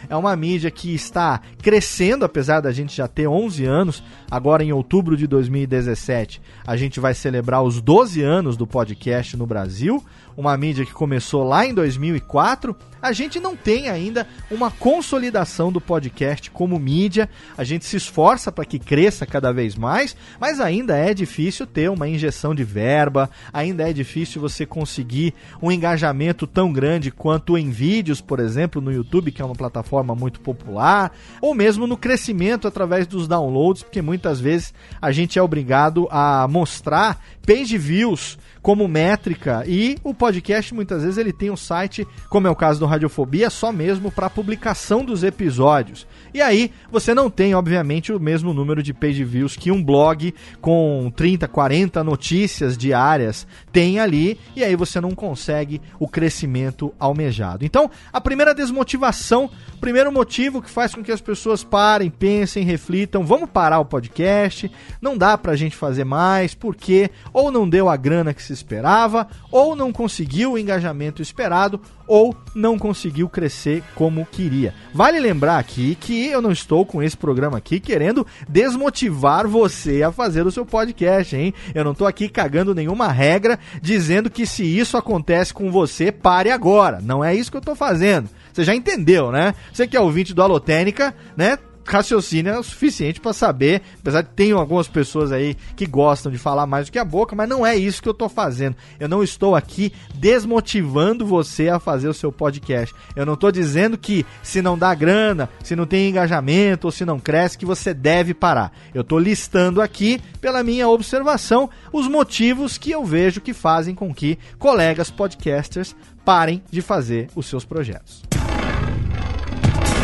é 0.09 0.15
uma 0.15 0.35
mídia 0.35 0.71
que 0.71 0.93
está 0.93 1.41
crescendo, 1.61 2.23
apesar 2.23 2.61
da 2.61 2.71
gente 2.71 2.95
já 2.95 3.07
ter 3.07 3.27
11 3.27 3.65
anos. 3.65 4.03
Agora, 4.29 4.63
em 4.63 4.71
outubro 4.71 5.17
de 5.17 5.27
2017, 5.27 6.41
a 6.65 6.77
gente 6.77 6.99
vai 6.99 7.13
celebrar 7.13 7.63
os 7.63 7.81
12 7.81 8.21
anos 8.21 8.55
do 8.55 8.67
podcast 8.67 9.35
no 9.35 9.45
Brasil 9.45 10.03
uma 10.39 10.55
mídia 10.55 10.85
que 10.85 10.93
começou 10.93 11.43
lá 11.43 11.65
em 11.65 11.73
2004, 11.73 12.73
a 13.01 13.11
gente 13.11 13.41
não 13.41 13.57
tem 13.57 13.89
ainda 13.89 14.25
uma 14.49 14.71
consolidação 14.71 15.69
do 15.69 15.81
podcast 15.81 16.49
como 16.49 16.79
mídia. 16.79 17.29
A 17.57 17.63
gente 17.65 17.83
se 17.85 17.97
esforça 17.97 18.49
para 18.49 18.63
que 18.63 18.79
cresça 18.79 19.25
cada 19.25 19.51
vez 19.51 19.75
mais, 19.75 20.15
mas 20.39 20.61
ainda 20.61 20.95
é 20.95 21.13
difícil 21.13 21.67
ter 21.67 21.89
uma 21.89 22.07
injeção 22.07 22.55
de 22.55 22.63
verba, 22.63 23.29
ainda 23.51 23.89
é 23.89 23.91
difícil 23.91 24.41
você 24.41 24.65
conseguir 24.65 25.33
um 25.61 25.69
engajamento 25.69 26.47
tão 26.47 26.71
grande 26.71 27.11
quanto 27.11 27.57
em 27.57 27.69
vídeos, 27.69 28.21
por 28.21 28.39
exemplo, 28.39 28.81
no 28.81 28.93
YouTube, 28.93 29.33
que 29.33 29.41
é 29.41 29.45
uma 29.45 29.55
plataforma 29.55 30.15
muito 30.15 30.39
popular, 30.39 31.11
ou 31.41 31.53
mesmo 31.53 31.85
no 31.85 31.97
crescimento 31.97 32.65
através 32.65 33.05
dos 33.05 33.27
downloads, 33.27 33.83
porque 33.83 34.01
muitas 34.01 34.39
vezes 34.39 34.73
a 35.01 35.11
gente 35.11 35.37
é 35.37 35.41
obrigado 35.41 36.07
a 36.09 36.47
mostrar 36.47 37.21
page 37.49 37.79
views 37.79 38.37
como 38.61 38.87
métrica 38.87 39.63
e 39.65 39.97
o 40.03 40.13
podcast 40.13 40.71
muitas 40.71 41.01
vezes 41.01 41.17
ele 41.17 41.33
tem 41.33 41.49
um 41.49 41.57
site, 41.57 42.07
como 42.29 42.45
é 42.45 42.49
o 42.51 42.55
caso 42.55 42.79
do 42.79 42.85
Radiofobia, 42.85 43.49
só 43.49 43.71
mesmo 43.71 44.11
para 44.11 44.29
publicação 44.29 45.03
dos 45.03 45.23
episódios. 45.23 46.05
E 46.33 46.41
aí 46.41 46.71
você 46.91 47.13
não 47.13 47.29
tem, 47.29 47.55
obviamente, 47.55 48.11
o 48.11 48.19
mesmo 48.19 48.53
número 48.53 48.83
de 48.83 48.93
page 48.93 49.23
views 49.23 49.55
que 49.55 49.71
um 49.71 49.83
blog 49.83 50.33
com 50.61 51.11
30, 51.15 51.47
40 51.47 52.03
notícias 52.03 52.77
diárias 52.77 53.47
tem 53.71 53.99
ali, 53.99 54.39
e 54.55 54.63
aí 54.63 54.75
você 54.75 54.99
não 55.01 55.11
consegue 55.11 55.81
o 55.99 56.07
crescimento 56.07 56.93
almejado. 56.99 57.65
Então, 57.65 57.89
a 58.11 58.21
primeira 58.21 58.53
desmotivação, 58.53 59.49
o 59.73 59.77
primeiro 59.77 60.11
motivo 60.11 60.61
que 60.61 60.69
faz 60.69 60.93
com 60.93 61.03
que 61.03 61.11
as 61.11 61.21
pessoas 61.21 61.63
parem, 61.63 62.09
pensem, 62.09 62.63
reflitam, 62.63 63.25
vamos 63.25 63.49
parar 63.49 63.79
o 63.79 63.85
podcast, 63.85 64.71
não 65.01 65.17
dá 65.17 65.37
pra 65.37 65.55
gente 65.55 65.75
fazer 65.75 66.03
mais, 66.03 66.53
porque 66.53 67.09
ou 67.33 67.51
não 67.51 67.69
deu 67.69 67.89
a 67.89 67.97
grana 67.97 68.33
que 68.33 68.43
se 68.43 68.53
esperava, 68.53 69.27
ou 69.51 69.75
não 69.75 69.91
conseguiu 69.91 70.53
o 70.53 70.57
engajamento 70.57 71.21
esperado, 71.21 71.81
ou 72.09 72.35
não 72.55 72.77
conseguiu 72.77 73.29
crescer 73.29 73.83
como 73.93 74.25
queria. 74.25 74.73
Vale 74.91 75.19
lembrar 75.19 75.59
aqui 75.59 75.95
que 75.95 76.27
eu 76.27 76.41
não 76.41 76.51
estou 76.51 76.83
com 76.83 77.03
esse 77.03 77.15
programa 77.15 77.59
aqui 77.59 77.79
querendo 77.79 78.25
desmotivar 78.49 79.47
você 79.47 80.01
a 80.01 80.11
fazer 80.11 80.45
o 80.47 80.51
seu 80.51 80.65
podcast, 80.65 81.35
hein? 81.35 81.53
Eu 81.73 81.83
não 81.83 81.91
estou 81.91 82.07
aqui 82.07 82.27
cagando 82.27 82.73
nenhuma 82.73 83.09
regra 83.09 83.59
dizendo 83.79 84.29
que 84.29 84.47
se 84.47 84.63
isso 84.65 84.97
acontece 84.97 85.53
com 85.53 85.71
você, 85.71 86.11
pare 86.11 86.49
agora. 86.49 86.99
Não 86.99 87.23
é 87.23 87.35
isso 87.35 87.51
que 87.51 87.57
eu 87.57 87.61
estou 87.61 87.75
fazendo. 87.75 88.27
Você 88.51 88.63
já 88.63 88.73
entendeu, 88.73 89.31
né? 89.31 89.53
Você 89.71 89.87
que 89.87 89.95
é 89.95 90.01
ouvinte 90.01 90.33
do 90.33 90.41
Alotênica, 90.41 91.15
né? 91.37 91.59
Raciocínio 91.89 92.53
é 92.53 92.59
o 92.59 92.63
suficiente 92.63 93.19
para 93.19 93.33
saber, 93.33 93.81
apesar 93.99 94.21
de 94.21 94.29
tem 94.29 94.51
algumas 94.51 94.87
pessoas 94.87 95.31
aí 95.31 95.55
que 95.75 95.85
gostam 95.85 96.31
de 96.31 96.37
falar 96.37 96.65
mais 96.65 96.85
do 96.85 96.91
que 96.91 96.99
a 96.99 97.05
boca, 97.05 97.35
mas 97.35 97.49
não 97.49 97.65
é 97.65 97.75
isso 97.75 98.01
que 98.01 98.09
eu 98.09 98.13
tô 98.13 98.29
fazendo. 98.29 98.75
Eu 98.99 99.09
não 99.09 99.23
estou 99.23 99.55
aqui 99.55 99.91
desmotivando 100.15 101.25
você 101.25 101.69
a 101.69 101.79
fazer 101.79 102.07
o 102.07 102.13
seu 102.13 102.31
podcast. 102.31 102.93
Eu 103.15 103.25
não 103.25 103.35
tô 103.35 103.51
dizendo 103.51 103.97
que 103.97 104.25
se 104.43 104.61
não 104.61 104.77
dá 104.77 104.93
grana, 104.93 105.49
se 105.63 105.75
não 105.75 105.85
tem 105.85 106.09
engajamento 106.09 106.87
ou 106.87 106.91
se 106.91 107.05
não 107.05 107.19
cresce 107.19 107.57
que 107.57 107.65
você 107.65 107.93
deve 107.93 108.33
parar. 108.33 108.71
Eu 108.93 109.03
tô 109.03 109.17
listando 109.17 109.81
aqui, 109.81 110.21
pela 110.39 110.63
minha 110.63 110.87
observação, 110.87 111.69
os 111.91 112.07
motivos 112.07 112.77
que 112.77 112.91
eu 112.91 113.03
vejo 113.03 113.41
que 113.41 113.53
fazem 113.53 113.95
com 113.95 114.13
que 114.13 114.37
colegas 114.57 115.09
podcasters 115.09 115.95
parem 116.23 116.61
de 116.69 116.81
fazer 116.81 117.27
os 117.35 117.47
seus 117.47 117.65
projetos. 117.65 118.38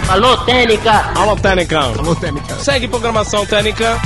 Alô, 0.07 0.37
Técnica! 0.45 1.11
Alô, 1.15 1.35
Técnica! 1.35 1.79
Alô, 1.79 2.15
Técnica! 2.15 2.55
Segue 2.59 2.87
programação 2.87 3.43
Técnica! 3.45 3.99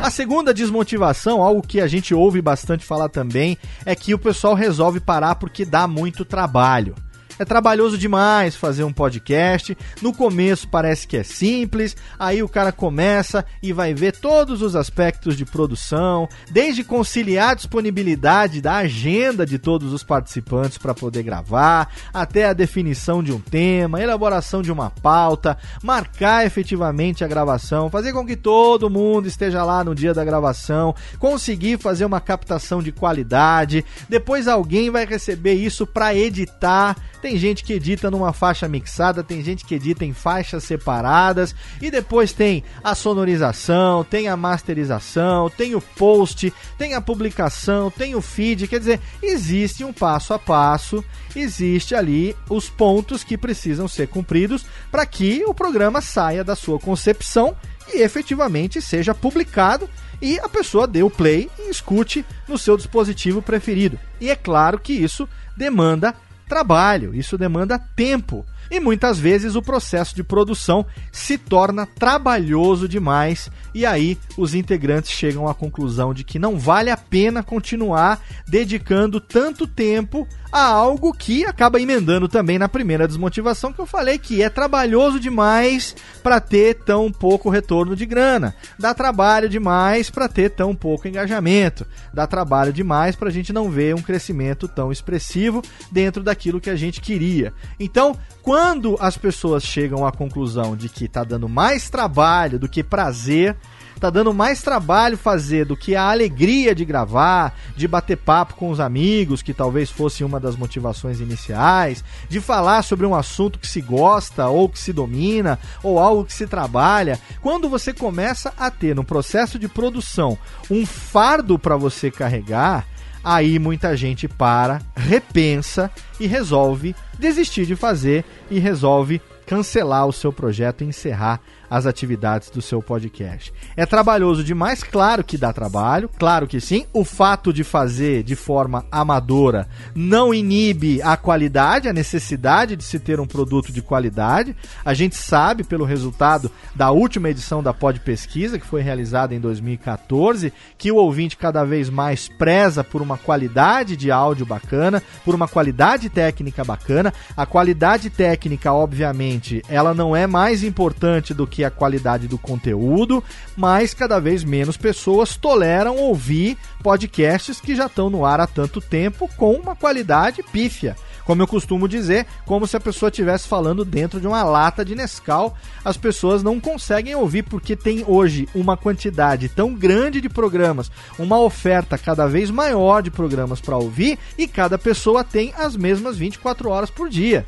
A 0.00 0.08
segunda 0.08 0.54
desmotivação, 0.54 1.42
algo 1.42 1.60
que 1.60 1.80
a 1.80 1.86
gente 1.88 2.14
ouve 2.14 2.40
bastante 2.40 2.84
falar 2.84 3.08
também, 3.08 3.58
é 3.84 3.94
que 3.94 4.14
o 4.14 4.18
pessoal 4.18 4.54
resolve 4.54 5.00
parar 5.00 5.34
porque 5.34 5.64
dá 5.64 5.88
muito 5.88 6.24
trabalho. 6.24 6.94
É 7.38 7.44
trabalhoso 7.44 7.98
demais 7.98 8.54
fazer 8.54 8.84
um 8.84 8.92
podcast. 8.92 9.76
No 10.00 10.12
começo 10.12 10.68
parece 10.68 11.06
que 11.06 11.16
é 11.16 11.24
simples, 11.24 11.96
aí 12.16 12.42
o 12.42 12.48
cara 12.48 12.70
começa 12.70 13.44
e 13.60 13.72
vai 13.72 13.92
ver 13.92 14.16
todos 14.16 14.62
os 14.62 14.76
aspectos 14.76 15.36
de 15.36 15.44
produção, 15.44 16.28
desde 16.50 16.84
conciliar 16.84 17.50
a 17.50 17.54
disponibilidade 17.54 18.60
da 18.60 18.76
agenda 18.76 19.44
de 19.44 19.58
todos 19.58 19.92
os 19.92 20.04
participantes 20.04 20.78
para 20.78 20.94
poder 20.94 21.24
gravar, 21.24 21.92
até 22.12 22.46
a 22.46 22.52
definição 22.52 23.22
de 23.22 23.32
um 23.32 23.40
tema, 23.40 24.00
elaboração 24.00 24.62
de 24.62 24.70
uma 24.70 24.90
pauta, 24.90 25.58
marcar 25.82 26.46
efetivamente 26.46 27.24
a 27.24 27.28
gravação, 27.28 27.90
fazer 27.90 28.12
com 28.12 28.24
que 28.24 28.36
todo 28.36 28.88
mundo 28.88 29.26
esteja 29.26 29.64
lá 29.64 29.82
no 29.82 29.94
dia 29.94 30.14
da 30.14 30.24
gravação, 30.24 30.94
conseguir 31.18 31.78
fazer 31.78 32.04
uma 32.04 32.20
captação 32.20 32.80
de 32.80 32.92
qualidade. 32.92 33.84
Depois 34.08 34.46
alguém 34.46 34.88
vai 34.88 35.04
receber 35.04 35.54
isso 35.54 35.84
para 35.84 36.14
editar 36.14 36.96
tem 37.24 37.38
gente 37.38 37.64
que 37.64 37.72
edita 37.72 38.10
numa 38.10 38.34
faixa 38.34 38.68
mixada, 38.68 39.24
tem 39.24 39.42
gente 39.42 39.64
que 39.64 39.74
edita 39.74 40.04
em 40.04 40.12
faixas 40.12 40.62
separadas 40.62 41.54
e 41.80 41.90
depois 41.90 42.34
tem 42.34 42.62
a 42.82 42.94
sonorização, 42.94 44.04
tem 44.04 44.28
a 44.28 44.36
masterização, 44.36 45.48
tem 45.48 45.74
o 45.74 45.80
post, 45.80 46.52
tem 46.76 46.92
a 46.92 47.00
publicação, 47.00 47.90
tem 47.90 48.14
o 48.14 48.20
feed, 48.20 48.68
quer 48.68 48.78
dizer, 48.78 49.00
existe 49.22 49.82
um 49.82 49.90
passo 49.90 50.34
a 50.34 50.38
passo, 50.38 51.02
existe 51.34 51.94
ali 51.94 52.36
os 52.50 52.68
pontos 52.68 53.24
que 53.24 53.38
precisam 53.38 53.88
ser 53.88 54.06
cumpridos 54.06 54.66
para 54.90 55.06
que 55.06 55.46
o 55.46 55.54
programa 55.54 56.02
saia 56.02 56.44
da 56.44 56.54
sua 56.54 56.78
concepção 56.78 57.56
e 57.88 58.02
efetivamente 58.02 58.82
seja 58.82 59.14
publicado 59.14 59.88
e 60.20 60.38
a 60.40 60.48
pessoa 60.48 60.86
dê 60.86 61.02
o 61.02 61.08
play 61.08 61.50
e 61.58 61.70
escute 61.70 62.22
no 62.46 62.58
seu 62.58 62.76
dispositivo 62.76 63.40
preferido. 63.40 63.98
E 64.20 64.28
é 64.28 64.36
claro 64.36 64.78
que 64.78 64.92
isso 64.92 65.26
demanda 65.56 66.14
trabalho, 66.48 67.14
isso 67.14 67.38
demanda 67.38 67.78
tempo. 67.78 68.44
E 68.70 68.80
muitas 68.80 69.18
vezes 69.18 69.54
o 69.54 69.62
processo 69.62 70.14
de 70.14 70.24
produção 70.24 70.84
se 71.12 71.36
torna 71.38 71.86
trabalhoso 71.86 72.88
demais, 72.88 73.50
e 73.74 73.84
aí 73.84 74.18
os 74.36 74.54
integrantes 74.54 75.10
chegam 75.10 75.48
à 75.48 75.54
conclusão 75.54 76.12
de 76.14 76.24
que 76.24 76.38
não 76.38 76.58
vale 76.58 76.90
a 76.90 76.96
pena 76.96 77.42
continuar 77.42 78.20
dedicando 78.46 79.20
tanto 79.20 79.66
tempo 79.66 80.26
a 80.54 80.62
algo 80.66 81.12
que 81.12 81.44
acaba 81.44 81.80
emendando 81.80 82.28
também 82.28 82.60
na 82.60 82.68
primeira 82.68 83.08
desmotivação 83.08 83.72
que 83.72 83.80
eu 83.80 83.86
falei, 83.86 84.18
que 84.18 84.40
é 84.40 84.48
trabalhoso 84.48 85.18
demais 85.18 85.96
para 86.22 86.38
ter 86.40 86.74
tão 86.74 87.10
pouco 87.10 87.50
retorno 87.50 87.96
de 87.96 88.06
grana. 88.06 88.54
Dá 88.78 88.94
trabalho 88.94 89.48
demais 89.48 90.10
para 90.10 90.28
ter 90.28 90.50
tão 90.50 90.72
pouco 90.72 91.08
engajamento. 91.08 91.84
Dá 92.12 92.24
trabalho 92.26 92.72
demais 92.72 93.16
para 93.16 93.28
a 93.28 93.32
gente 93.32 93.52
não 93.52 93.68
ver 93.68 93.96
um 93.96 94.02
crescimento 94.02 94.68
tão 94.68 94.92
expressivo 94.92 95.60
dentro 95.90 96.22
daquilo 96.22 96.60
que 96.60 96.70
a 96.70 96.76
gente 96.76 97.00
queria. 97.00 97.52
Então, 97.80 98.16
quando 98.44 98.96
as 99.00 99.16
pessoas 99.16 99.64
chegam 99.64 100.06
à 100.06 100.12
conclusão 100.12 100.76
de 100.76 100.90
que 100.90 101.06
está 101.06 101.24
dando 101.24 101.48
mais 101.48 101.88
trabalho 101.88 102.58
do 102.58 102.68
que 102.68 102.84
prazer, 102.84 103.56
Tá 104.00 104.10
dando 104.10 104.34
mais 104.34 104.60
trabalho 104.60 105.16
fazer 105.16 105.64
do 105.64 105.76
que 105.76 105.94
a 105.94 106.10
alegria 106.10 106.74
de 106.74 106.84
gravar, 106.84 107.56
de 107.76 107.86
bater 107.86 108.16
papo 108.16 108.54
com 108.54 108.68
os 108.68 108.80
amigos, 108.80 109.40
que 109.40 109.54
talvez 109.54 109.88
fosse 109.88 110.24
uma 110.24 110.40
das 110.40 110.56
motivações 110.56 111.20
iniciais, 111.20 112.04
de 112.28 112.40
falar 112.40 112.82
sobre 112.82 113.06
um 113.06 113.14
assunto 113.14 113.58
que 113.58 113.66
se 113.66 113.80
gosta 113.80 114.48
ou 114.48 114.68
que 114.68 114.78
se 114.78 114.92
domina, 114.92 115.58
ou 115.82 115.98
algo 115.98 116.24
que 116.24 116.34
se 116.34 116.46
trabalha. 116.46 117.18
Quando 117.40 117.68
você 117.68 117.94
começa 117.94 118.52
a 118.58 118.70
ter 118.70 118.94
no 118.94 119.04
processo 119.04 119.58
de 119.58 119.68
produção 119.68 120.36
um 120.70 120.84
fardo 120.84 121.58
para 121.58 121.76
você 121.76 122.10
carregar, 122.10 122.86
aí 123.24 123.58
muita 123.58 123.96
gente 123.96 124.28
para, 124.28 124.80
repensa 124.94 125.90
e 126.20 126.26
resolve 126.26 126.94
desistir 127.18 127.64
de 127.66 127.74
fazer 127.74 128.24
e 128.50 128.58
resolve 128.58 129.20
cancelar 129.46 130.06
o 130.06 130.12
seu 130.12 130.32
projeto 130.32 130.82
e 130.82 130.86
encerrar 130.86 131.40
as 131.74 131.86
atividades 131.86 132.50
do 132.50 132.62
seu 132.62 132.80
podcast. 132.80 133.52
É 133.76 133.84
trabalhoso 133.84 134.44
demais? 134.44 134.84
Claro 134.84 135.24
que 135.24 135.36
dá 135.36 135.52
trabalho, 135.52 136.08
claro 136.18 136.46
que 136.46 136.60
sim. 136.60 136.86
O 136.92 137.04
fato 137.04 137.52
de 137.52 137.64
fazer 137.64 138.22
de 138.22 138.36
forma 138.36 138.84
amadora 138.92 139.66
não 139.92 140.32
inibe 140.32 141.02
a 141.02 141.16
qualidade, 141.16 141.88
a 141.88 141.92
necessidade 141.92 142.76
de 142.76 142.84
se 142.84 143.00
ter 143.00 143.18
um 143.18 143.26
produto 143.26 143.72
de 143.72 143.82
qualidade. 143.82 144.54
A 144.84 144.94
gente 144.94 145.16
sabe 145.16 145.64
pelo 145.64 145.84
resultado 145.84 146.48
da 146.76 146.92
última 146.92 147.30
edição 147.30 147.60
da 147.60 147.74
Pod 147.74 147.98
Pesquisa, 148.00 148.58
que 148.58 148.66
foi 148.66 148.80
realizada 148.80 149.34
em 149.34 149.40
2014, 149.40 150.52
que 150.78 150.92
o 150.92 150.96
ouvinte 150.96 151.36
cada 151.36 151.64
vez 151.64 151.90
mais 151.90 152.28
preza 152.28 152.84
por 152.84 153.02
uma 153.02 153.18
qualidade 153.18 153.96
de 153.96 154.12
áudio 154.12 154.46
bacana, 154.46 155.02
por 155.24 155.34
uma 155.34 155.48
qualidade 155.48 156.08
técnica 156.08 156.62
bacana. 156.62 157.12
A 157.36 157.44
qualidade 157.44 158.10
técnica, 158.10 158.72
obviamente, 158.72 159.33
ela 159.68 159.94
não 159.94 160.14
é 160.14 160.26
mais 160.26 160.62
importante 160.62 161.34
do 161.34 161.46
que 161.46 161.64
a 161.64 161.70
qualidade 161.70 162.28
do 162.28 162.38
conteúdo, 162.38 163.22
mas 163.56 163.94
cada 163.94 164.18
vez 164.18 164.44
menos 164.44 164.76
pessoas 164.76 165.36
toleram 165.36 165.96
ouvir 165.96 166.56
podcasts 166.82 167.60
que 167.60 167.74
já 167.74 167.86
estão 167.86 168.10
no 168.10 168.24
ar 168.24 168.40
há 168.40 168.46
tanto 168.46 168.80
tempo 168.80 169.28
com 169.36 169.52
uma 169.54 169.74
qualidade 169.74 170.42
pífia. 170.42 170.96
Como 171.24 171.40
eu 171.40 171.46
costumo 171.46 171.88
dizer, 171.88 172.26
como 172.44 172.66
se 172.66 172.76
a 172.76 172.80
pessoa 172.80 173.08
estivesse 173.08 173.48
falando 173.48 173.84
dentro 173.84 174.20
de 174.20 174.26
uma 174.26 174.42
lata 174.42 174.84
de 174.84 174.94
Nescau. 174.94 175.56
As 175.84 175.96
pessoas 175.96 176.42
não 176.42 176.60
conseguem 176.60 177.14
ouvir 177.14 177.44
porque 177.44 177.74
tem 177.74 178.04
hoje 178.06 178.48
uma 178.54 178.76
quantidade 178.76 179.48
tão 179.48 179.74
grande 179.74 180.20
de 180.20 180.28
programas, 180.28 180.90
uma 181.18 181.38
oferta 181.38 181.96
cada 181.96 182.26
vez 182.26 182.50
maior 182.50 183.02
de 183.02 183.10
programas 183.10 183.60
para 183.60 183.76
ouvir 183.76 184.18
e 184.36 184.46
cada 184.46 184.78
pessoa 184.78 185.24
tem 185.24 185.54
as 185.56 185.76
mesmas 185.76 186.16
24 186.16 186.68
horas 186.68 186.90
por 186.90 187.08
dia 187.08 187.44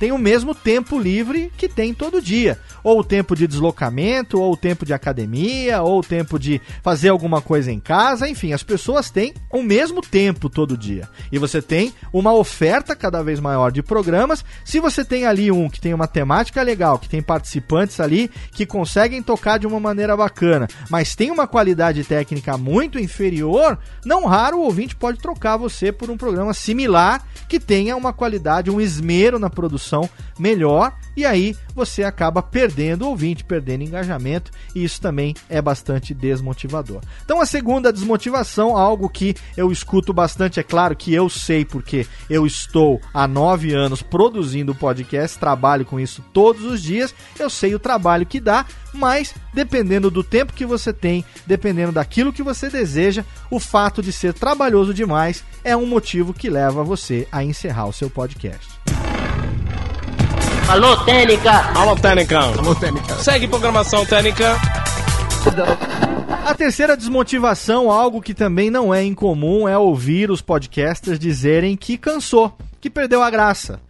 tem 0.00 0.12
o 0.12 0.18
mesmo 0.18 0.54
tempo 0.54 0.98
livre 0.98 1.52
que 1.58 1.68
tem 1.68 1.92
todo 1.92 2.22
dia. 2.22 2.58
Ou 2.82 3.00
o 3.00 3.04
tempo 3.04 3.36
de 3.36 3.46
deslocamento, 3.46 4.40
ou 4.40 4.54
o 4.54 4.56
tempo 4.56 4.86
de 4.86 4.94
academia, 4.94 5.82
ou 5.82 5.98
o 5.98 6.02
tempo 6.02 6.38
de 6.38 6.58
fazer 6.82 7.10
alguma 7.10 7.42
coisa 7.42 7.70
em 7.70 7.78
casa, 7.78 8.26
enfim, 8.26 8.54
as 8.54 8.62
pessoas 8.62 9.10
têm 9.10 9.34
o 9.52 9.62
mesmo 9.62 10.00
tempo 10.00 10.48
todo 10.48 10.74
dia. 10.74 11.06
E 11.30 11.38
você 11.38 11.60
tem 11.60 11.92
uma 12.14 12.32
oferta 12.32 12.96
cada 12.96 13.22
vez 13.22 13.38
maior 13.40 13.70
de 13.70 13.82
programas. 13.82 14.42
Se 14.64 14.80
você 14.80 15.04
tem 15.04 15.26
ali 15.26 15.52
um 15.52 15.68
que 15.68 15.78
tem 15.78 15.92
uma 15.92 16.08
temática 16.08 16.62
legal, 16.62 16.98
que 16.98 17.08
tem 17.08 17.20
participantes 17.20 18.00
ali 18.00 18.30
que 18.52 18.64
conseguem 18.64 19.22
tocar 19.22 19.58
de 19.58 19.66
uma 19.66 19.78
maneira 19.78 20.16
bacana, 20.16 20.66
mas 20.88 21.14
tem 21.14 21.30
uma 21.30 21.46
qualidade 21.46 22.04
técnica 22.04 22.56
muito 22.56 22.98
inferior, 22.98 23.78
não 24.02 24.24
raro 24.24 24.56
o 24.56 24.62
ouvinte 24.62 24.96
pode 24.96 25.18
trocar 25.18 25.58
você 25.58 25.92
por 25.92 26.08
um 26.08 26.16
programa 26.16 26.54
similar 26.54 27.22
que 27.46 27.60
tenha 27.60 27.94
uma 27.98 28.14
qualidade, 28.14 28.70
um 28.70 28.80
esmero 28.80 29.38
na 29.38 29.50
produção 29.50 29.89
melhor 30.38 30.94
e 31.16 31.24
aí 31.24 31.56
você 31.74 32.02
acaba 32.02 32.42
perdendo 32.42 33.06
ouvinte, 33.06 33.44
perdendo 33.44 33.84
engajamento 33.84 34.50
e 34.74 34.84
isso 34.84 35.00
também 35.00 35.34
é 35.48 35.60
bastante 35.60 36.14
desmotivador. 36.14 37.00
Então 37.24 37.40
a 37.40 37.46
segunda 37.46 37.92
desmotivação, 37.92 38.76
algo 38.76 39.08
que 39.08 39.34
eu 39.56 39.72
escuto 39.72 40.12
bastante, 40.12 40.60
é 40.60 40.62
claro 40.62 40.96
que 40.96 41.12
eu 41.12 41.28
sei 41.28 41.64
porque 41.64 42.06
eu 42.28 42.46
estou 42.46 43.00
há 43.12 43.26
nove 43.26 43.74
anos 43.74 44.02
produzindo 44.02 44.74
podcast, 44.74 45.38
trabalho 45.38 45.84
com 45.84 45.98
isso 45.98 46.24
todos 46.32 46.64
os 46.64 46.82
dias, 46.82 47.14
eu 47.38 47.50
sei 47.50 47.74
o 47.74 47.78
trabalho 47.78 48.26
que 48.26 48.40
dá, 48.40 48.64
mas 48.92 49.34
dependendo 49.52 50.10
do 50.10 50.22
tempo 50.22 50.52
que 50.52 50.66
você 50.66 50.92
tem, 50.92 51.24
dependendo 51.46 51.92
daquilo 51.92 52.32
que 52.32 52.42
você 52.42 52.68
deseja, 52.68 53.24
o 53.50 53.58
fato 53.58 54.02
de 54.02 54.12
ser 54.12 54.32
trabalhoso 54.32 54.94
demais 54.94 55.44
é 55.64 55.76
um 55.76 55.86
motivo 55.86 56.32
que 56.32 56.48
leva 56.50 56.82
você 56.82 57.26
a 57.30 57.44
encerrar 57.44 57.86
o 57.86 57.92
seu 57.92 58.08
podcast. 58.08 58.68
Alô, 60.70 60.96
Técnica! 60.98 61.50
Alô, 61.74 61.96
Técnica! 61.96 62.38
Alô, 62.38 62.76
Técnica! 62.76 63.14
Segue 63.16 63.48
programação 63.48 64.06
Técnica! 64.06 64.56
A 66.46 66.54
terceira 66.54 66.96
desmotivação, 66.96 67.90
algo 67.90 68.22
que 68.22 68.32
também 68.32 68.70
não 68.70 68.94
é 68.94 69.02
incomum, 69.02 69.68
é 69.68 69.76
ouvir 69.76 70.30
os 70.30 70.40
podcasters 70.40 71.18
dizerem 71.18 71.76
que 71.76 71.98
cansou, 71.98 72.56
que 72.80 72.88
perdeu 72.88 73.20
a 73.20 73.28
graça 73.28 73.80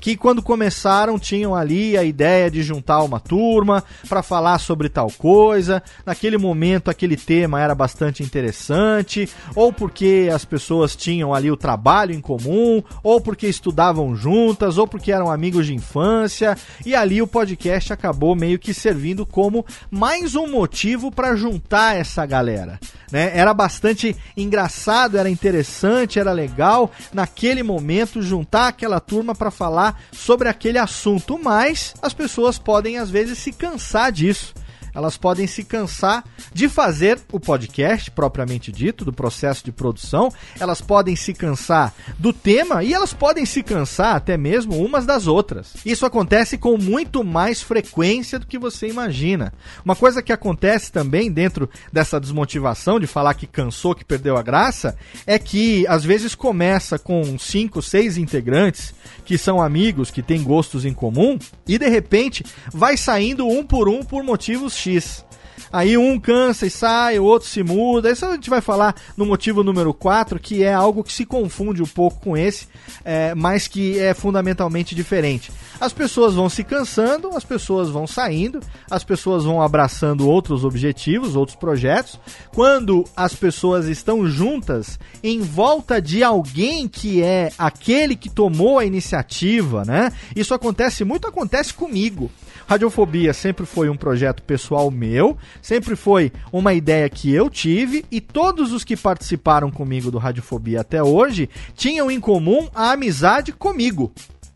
que 0.00 0.16
quando 0.16 0.42
começaram 0.42 1.18
tinham 1.18 1.54
ali 1.54 1.96
a 1.96 2.04
ideia 2.04 2.50
de 2.50 2.62
juntar 2.62 3.02
uma 3.02 3.20
turma 3.20 3.84
para 4.08 4.22
falar 4.22 4.58
sobre 4.58 4.88
tal 4.88 5.10
coisa. 5.10 5.82
Naquele 6.04 6.38
momento 6.38 6.90
aquele 6.90 7.16
tema 7.16 7.60
era 7.60 7.74
bastante 7.74 8.22
interessante, 8.22 9.28
ou 9.54 9.72
porque 9.72 10.30
as 10.32 10.44
pessoas 10.44 10.96
tinham 10.96 11.34
ali 11.34 11.50
o 11.50 11.56
trabalho 11.56 12.14
em 12.14 12.20
comum, 12.20 12.82
ou 13.02 13.20
porque 13.20 13.46
estudavam 13.46 14.14
juntas, 14.14 14.78
ou 14.78 14.86
porque 14.86 15.12
eram 15.12 15.30
amigos 15.30 15.66
de 15.66 15.74
infância, 15.74 16.56
e 16.84 16.94
ali 16.94 17.20
o 17.20 17.26
podcast 17.26 17.92
acabou 17.92 18.34
meio 18.34 18.58
que 18.58 18.72
servindo 18.72 19.26
como 19.26 19.64
mais 19.90 20.34
um 20.34 20.46
motivo 20.46 21.10
para 21.10 21.36
juntar 21.36 21.96
essa 21.96 22.24
galera. 22.24 22.78
Né? 23.10 23.36
Era 23.36 23.52
bastante 23.52 24.16
engraçado, 24.36 25.18
era 25.18 25.28
interessante, 25.28 26.18
era 26.18 26.32
legal 26.32 26.90
naquele 27.12 27.62
momento 27.62 28.22
juntar 28.22 28.68
aquela 28.68 29.00
turma 29.00 29.34
para 29.34 29.50
falar 29.60 30.00
sobre 30.10 30.48
aquele 30.48 30.78
assunto, 30.78 31.38
mas 31.38 31.92
as 32.00 32.14
pessoas 32.14 32.58
podem 32.58 32.96
às 32.96 33.10
vezes 33.10 33.36
se 33.36 33.52
cansar 33.52 34.10
disso 34.10 34.54
elas 34.94 35.16
podem 35.16 35.46
se 35.46 35.64
cansar 35.64 36.24
de 36.52 36.68
fazer 36.68 37.18
o 37.32 37.38
podcast 37.38 38.10
propriamente 38.10 38.72
dito, 38.72 39.04
do 39.04 39.12
processo 39.12 39.64
de 39.64 39.72
produção, 39.72 40.32
elas 40.58 40.80
podem 40.80 41.16
se 41.16 41.32
cansar 41.32 41.94
do 42.18 42.32
tema 42.32 42.82
e 42.82 42.92
elas 42.92 43.12
podem 43.12 43.44
se 43.44 43.62
cansar 43.62 44.16
até 44.16 44.36
mesmo 44.36 44.76
umas 44.76 45.06
das 45.06 45.26
outras. 45.26 45.74
Isso 45.84 46.06
acontece 46.06 46.58
com 46.58 46.76
muito 46.76 47.22
mais 47.24 47.62
frequência 47.62 48.38
do 48.38 48.46
que 48.46 48.58
você 48.58 48.88
imagina. 48.88 49.52
Uma 49.84 49.96
coisa 49.96 50.22
que 50.22 50.32
acontece 50.32 50.90
também 50.92 51.30
dentro 51.30 51.68
dessa 51.92 52.20
desmotivação 52.20 52.98
de 52.98 53.06
falar 53.06 53.34
que 53.34 53.46
cansou, 53.46 53.94
que 53.94 54.04
perdeu 54.04 54.36
a 54.36 54.42
graça, 54.42 54.96
é 55.26 55.38
que 55.38 55.86
às 55.86 56.04
vezes 56.04 56.34
começa 56.34 56.98
com 56.98 57.38
cinco, 57.38 57.82
seis 57.82 58.16
integrantes 58.16 58.94
que 59.24 59.38
são 59.38 59.62
amigos, 59.62 60.10
que 60.10 60.22
têm 60.22 60.42
gostos 60.42 60.84
em 60.84 60.92
comum, 60.92 61.38
e 61.66 61.78
de 61.78 61.88
repente 61.88 62.44
vai 62.72 62.96
saindo 62.96 63.46
um 63.46 63.64
por 63.64 63.88
um 63.88 64.02
por 64.02 64.24
motivos 64.24 64.79
X. 64.80 65.24
Aí 65.72 65.96
um 65.96 66.18
cansa 66.18 66.66
e 66.66 66.70
sai, 66.70 67.18
o 67.18 67.24
outro 67.24 67.48
se 67.48 67.62
muda. 67.62 68.10
Isso 68.10 68.26
a 68.26 68.32
gente 68.32 68.50
vai 68.50 68.60
falar 68.60 68.94
no 69.16 69.24
motivo 69.24 69.62
número 69.62 69.94
4, 69.94 70.40
que 70.40 70.64
é 70.64 70.72
algo 70.72 71.04
que 71.04 71.12
se 71.12 71.24
confunde 71.24 71.80
um 71.80 71.86
pouco 71.86 72.20
com 72.20 72.36
esse, 72.36 72.66
é, 73.04 73.34
mas 73.36 73.68
que 73.68 73.98
é 73.98 74.12
fundamentalmente 74.12 74.94
diferente. 74.96 75.52
As 75.80 75.92
pessoas 75.92 76.34
vão 76.34 76.48
se 76.48 76.64
cansando, 76.64 77.30
as 77.36 77.44
pessoas 77.44 77.88
vão 77.88 78.06
saindo, 78.06 78.60
as 78.90 79.04
pessoas 79.04 79.44
vão 79.44 79.62
abraçando 79.62 80.28
outros 80.28 80.64
objetivos, 80.64 81.36
outros 81.36 81.56
projetos. 81.56 82.18
Quando 82.52 83.04
as 83.16 83.34
pessoas 83.34 83.86
estão 83.86 84.26
juntas 84.26 84.98
em 85.22 85.40
volta 85.40 86.02
de 86.02 86.24
alguém 86.24 86.88
que 86.88 87.22
é 87.22 87.52
aquele 87.56 88.16
que 88.16 88.28
tomou 88.28 88.78
a 88.78 88.84
iniciativa, 88.84 89.84
né? 89.84 90.12
Isso 90.34 90.52
acontece 90.52 91.04
muito, 91.04 91.28
acontece 91.28 91.72
comigo. 91.72 92.30
Radiofobia 92.70 93.32
sempre 93.32 93.66
foi 93.66 93.90
um 93.90 93.96
projeto 93.96 94.44
pessoal 94.44 94.92
meu, 94.92 95.36
sempre 95.60 95.96
foi 95.96 96.30
uma 96.52 96.72
ideia 96.72 97.10
que 97.10 97.28
eu 97.34 97.50
tive 97.50 98.04
e 98.12 98.20
todos 98.20 98.72
os 98.72 98.84
que 98.84 98.96
participaram 98.96 99.72
comigo 99.72 100.08
do 100.08 100.18
Radiofobia 100.18 100.82
até 100.82 101.02
hoje 101.02 101.50
tinham 101.74 102.08
em 102.08 102.20
comum 102.20 102.68
a 102.72 102.92
amizade 102.92 103.50
comigo. 103.52 104.12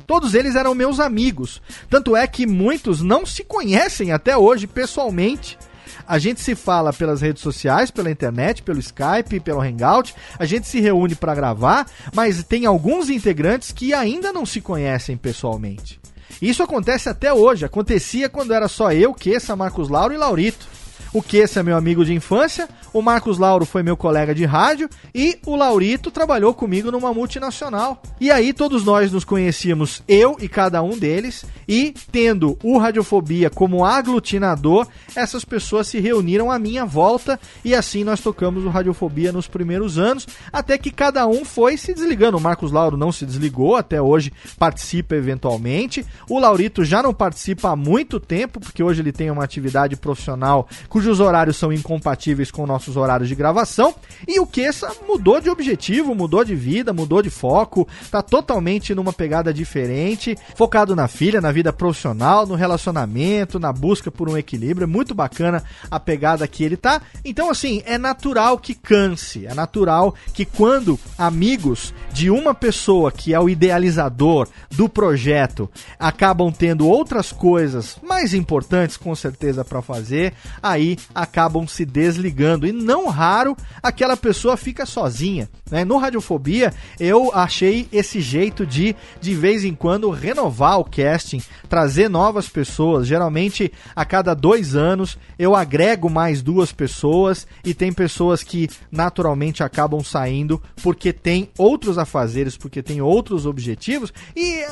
Todos 0.07 0.33
eles 0.33 0.55
eram 0.55 0.77
meus 0.77 1.01
amigos. 1.01 1.61
Tanto 1.91 2.15
é 2.15 2.25
que 2.29 2.47
muitos 2.47 3.03
não 3.03 3.27
se 3.27 3.43
conhecem 3.43 4.13
até 4.13 4.37
hoje 4.37 4.69
pessoalmente. 4.69 5.59
A 6.07 6.17
gente 6.17 6.41
se 6.41 6.55
fala 6.55 6.93
pelas 6.93 7.21
redes 7.21 7.43
sociais, 7.43 7.91
pela 7.91 8.13
internet, 8.13 8.63
pelo 8.63 8.79
Skype, 8.79 9.41
pelo 9.41 9.61
Hangout. 9.61 10.15
A 10.39 10.45
gente 10.45 10.69
se 10.69 10.79
reúne 10.79 11.17
para 11.17 11.35
gravar, 11.35 11.85
mas 12.15 12.45
tem 12.45 12.65
alguns 12.65 13.11
integrantes 13.11 13.73
que 13.73 13.93
ainda 13.93 14.33
não 14.33 14.47
se 14.47 14.61
conhecem 14.61 15.17
pessoalmente. 15.17 16.04
Isso 16.41 16.63
acontece 16.63 17.09
até 17.09 17.33
hoje. 17.33 17.65
Acontecia 17.65 18.29
quando 18.29 18.53
era 18.53 18.69
só 18.69 18.93
eu, 18.93 19.15
Kessa, 19.15 19.57
Marcos 19.57 19.89
Lauro 19.89 20.15
e 20.15 20.17
Laurito. 20.17 20.67
O 21.15 21.23
Kessa 21.23 21.61
é 21.61 21.63
meu 21.63 21.77
amigo 21.77 22.05
de 22.05 22.13
infância, 22.13 22.69
o 22.93 23.01
Marcos 23.01 23.39
Lauro 23.39 23.65
foi 23.65 23.85
meu 23.85 23.97
colega 23.97 24.35
de 24.35 24.45
rádio 24.45 24.91
e 25.15 25.39
o 25.47 25.55
Laurito 25.55 26.11
trabalhou 26.11 26.53
comigo 26.53 26.91
numa 26.91 27.15
multinacional. 27.15 28.03
E 28.21 28.33
aí 28.33 28.53
todos 28.53 28.85
nós 28.85 29.13
nos 29.13 29.25
conhecíamos, 29.25 30.03
eu 30.09 30.37
e 30.41 30.49
cada 30.49 30.83
um 30.83 30.99
deles, 30.99 31.47
e 31.69 31.95
tendo 32.11 32.59
o 32.65 32.79
Radiofobia 32.79 33.49
como 33.49 33.85
aglutinador, 33.85 34.89
essas 35.15 35.45
pessoas 35.45 35.87
se 35.87 36.01
reuniram 36.01 36.51
à 36.51 36.59
minha 36.59 36.85
volta 36.85 37.39
e 37.65 37.77
assim 37.77 38.03
nós 38.03 38.21
tocamos 38.21 38.65
o 38.65 38.69
Radiofobia 38.69 39.31
nos 39.31 39.47
primeiros 39.47 39.99
anos, 39.99 40.27
até 40.53 40.77
que 40.77 40.91
cada 40.91 41.29
um 41.29 41.45
foi 41.45 41.77
se 41.77 41.95
desligando. 41.95 42.39
O 42.39 42.41
Marcos 42.41 42.73
Lauro 42.73 42.97
não 42.97 43.13
se 43.13 43.25
desligou, 43.25 43.77
até 43.77 44.03
hoje 44.03 44.33
participa 44.59 45.15
eventualmente. 45.15 46.05
O 46.29 46.41
Laurito 46.41 46.85
já 46.85 47.01
não 47.05 47.15
participa 47.15 47.71
há 47.71 47.77
muito 47.77 48.19
tempo, 48.19 48.59
porque 48.59 48.83
hoje 48.83 49.01
ele 49.01 49.13
tem 49.13 49.31
uma 49.31 49.45
atividade 49.45 49.95
profissional 49.95 50.69
cujos 51.05 51.21
horários 51.21 51.59
são 51.59 51.71
incompatíveis 51.71 52.51
com 52.51 52.67
nossos 52.67 52.97
horários 52.97 53.29
de 53.29 53.35
gravação. 53.35 53.95
E 54.27 54.41
o 54.41 54.47
Kessa 54.47 54.91
mudou 55.07 55.39
de 55.39 55.51
objetivo, 55.51 56.15
mudou 56.15 56.43
de 56.43 56.55
vida, 56.55 56.95
mudou 56.95 57.21
de 57.21 57.29
foco, 57.29 57.87
tá 58.11 58.23
totalmente 58.23 58.95
numa 58.95 59.13
pegada 59.13 59.53
diferente, 59.53 60.35
focado 60.57 60.97
na 60.97 61.07
filha, 61.07 61.43
na 61.43 61.53
vida 61.53 61.75
profissional, 61.75 62.47
no 62.47 62.55
relacionamento, 62.55 63.59
na 63.59 63.71
busca 63.71 64.11
por 64.11 64.31
um 64.31 64.39
equilíbrio. 64.39 64.85
É 64.85 64.87
muito 64.87 65.15
bacana 65.15 65.63
a 65.91 66.01
pegada 66.01 66.49
que 66.49 66.65
ele 66.65 66.77
tá. 66.77 67.03
Então, 67.23 67.51
assim, 67.51 67.83
é 67.85 67.99
natural 67.99 68.57
que 68.57 68.75
canse, 68.75 69.47
é 69.47 69.53
natural 69.53 70.15
que 70.33 70.47
quando 70.47 70.99
amigos 71.19 71.93
de 72.15 72.31
uma 72.31 72.55
pessoa 72.55 73.13
que 73.13 73.35
é 73.35 73.39
o 73.39 73.47
idealizador 73.51 74.49
do 74.71 74.89
projeto 74.89 75.69
acabam 75.99 76.51
tendo 76.51 76.89
outras 76.89 77.31
coisas 77.31 77.99
mais 78.03 78.33
importantes, 78.33 78.97
com 78.97 79.15
certeza, 79.15 79.63
para 79.63 79.83
fazer, 79.83 80.33
aí 80.63 80.94
acabam 81.15 81.67
se 81.67 81.85
desligando. 81.85 82.67
E 82.67 82.73
não 82.73 83.09
raro 83.09 83.57
aquela 83.83 84.17
pessoa 84.17 84.57
fica 84.57 84.87
sozinha. 84.87 85.49
Né? 85.71 85.85
No 85.85 85.97
Radiofobia, 85.97 86.73
eu 87.01 87.33
achei 87.35 87.89
esse 87.93 88.21
jeito 88.21 88.67
de, 88.67 88.95
de 89.21 89.35
vez 89.35 89.65
em 89.65 89.75
quando, 89.75 90.11
renovar 90.11 90.79
o 90.79 90.85
casting, 90.85 91.43
trazer 91.69 92.09
novas 92.09 92.49
pessoas. 92.49 93.07
Geralmente, 93.07 93.73
a 93.95 94.05
cada 94.05 94.35
dois 94.35 94.75
anos, 94.75 95.19
eu 95.39 95.55
agrego 95.55 96.09
mais 96.11 96.43
duas 96.43 96.73
pessoas 96.73 97.47
e 97.65 97.75
tem 97.75 97.93
pessoas 97.93 98.43
que 98.43 98.69
naturalmente 98.91 99.63
acabam 99.63 100.03
saindo 100.03 100.63
porque 100.83 101.13
tem 101.13 101.51
outros 101.59 101.99
afazeres, 101.99 102.57
porque 102.57 102.83
tem 102.83 103.01
outros 103.01 103.47
objetivos. 103.47 104.13
E 104.37 104.65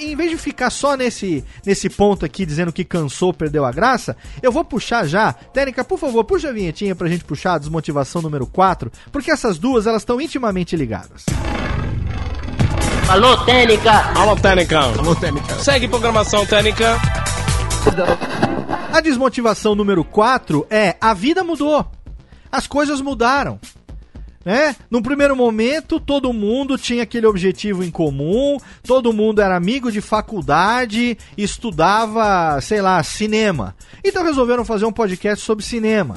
em 0.00 0.16
vez 0.16 0.30
de 0.30 0.36
ficar 0.36 0.70
só 0.70 0.96
nesse, 0.96 1.44
nesse 1.64 1.88
ponto 1.88 2.24
aqui 2.24 2.44
dizendo 2.44 2.72
que 2.72 2.84
cansou, 2.84 3.32
perdeu 3.32 3.64
a 3.64 3.72
graça, 3.72 4.16
eu 4.42 4.52
vou 4.52 4.64
puxar 4.64 5.06
já. 5.06 5.32
Técnica, 5.70 5.84
por 5.84 5.98
favor, 5.98 6.24
puxa 6.24 6.48
a 6.48 6.52
vinhetinha 6.52 6.96
pra 6.96 7.08
gente 7.08 7.22
puxar 7.24 7.54
a 7.54 7.58
desmotivação 7.58 8.20
número 8.20 8.44
4, 8.44 8.90
porque 9.12 9.30
essas 9.30 9.56
duas 9.56 9.86
elas 9.86 10.02
estão 10.02 10.20
intimamente 10.20 10.74
ligadas. 10.76 11.24
Alô, 13.08 13.36
Técnica! 13.44 13.92
Alô, 14.18 14.34
Técnica! 14.36 14.80
Alô, 14.80 15.14
Técnica! 15.14 15.54
Segue 15.60 15.86
programação 15.86 16.44
Técnica. 16.44 16.96
A 18.92 19.00
desmotivação 19.00 19.76
número 19.76 20.02
4 20.02 20.66
é 20.68 20.96
a 21.00 21.14
vida 21.14 21.44
mudou. 21.44 21.86
As 22.50 22.66
coisas 22.66 23.00
mudaram 23.00 23.60
né? 24.44 24.74
No 24.90 25.02
primeiro 25.02 25.36
momento, 25.36 26.00
todo 26.00 26.32
mundo 26.32 26.78
tinha 26.78 27.02
aquele 27.02 27.26
objetivo 27.26 27.84
em 27.84 27.90
comum, 27.90 28.58
todo 28.84 29.12
mundo 29.12 29.40
era 29.40 29.56
amigo 29.56 29.92
de 29.92 30.00
faculdade, 30.00 31.16
estudava, 31.36 32.60
sei 32.60 32.80
lá, 32.80 33.02
cinema. 33.02 33.76
Então 34.04 34.24
resolveram 34.24 34.64
fazer 34.64 34.86
um 34.86 34.92
podcast 34.92 35.44
sobre 35.44 35.64
cinema. 35.64 36.14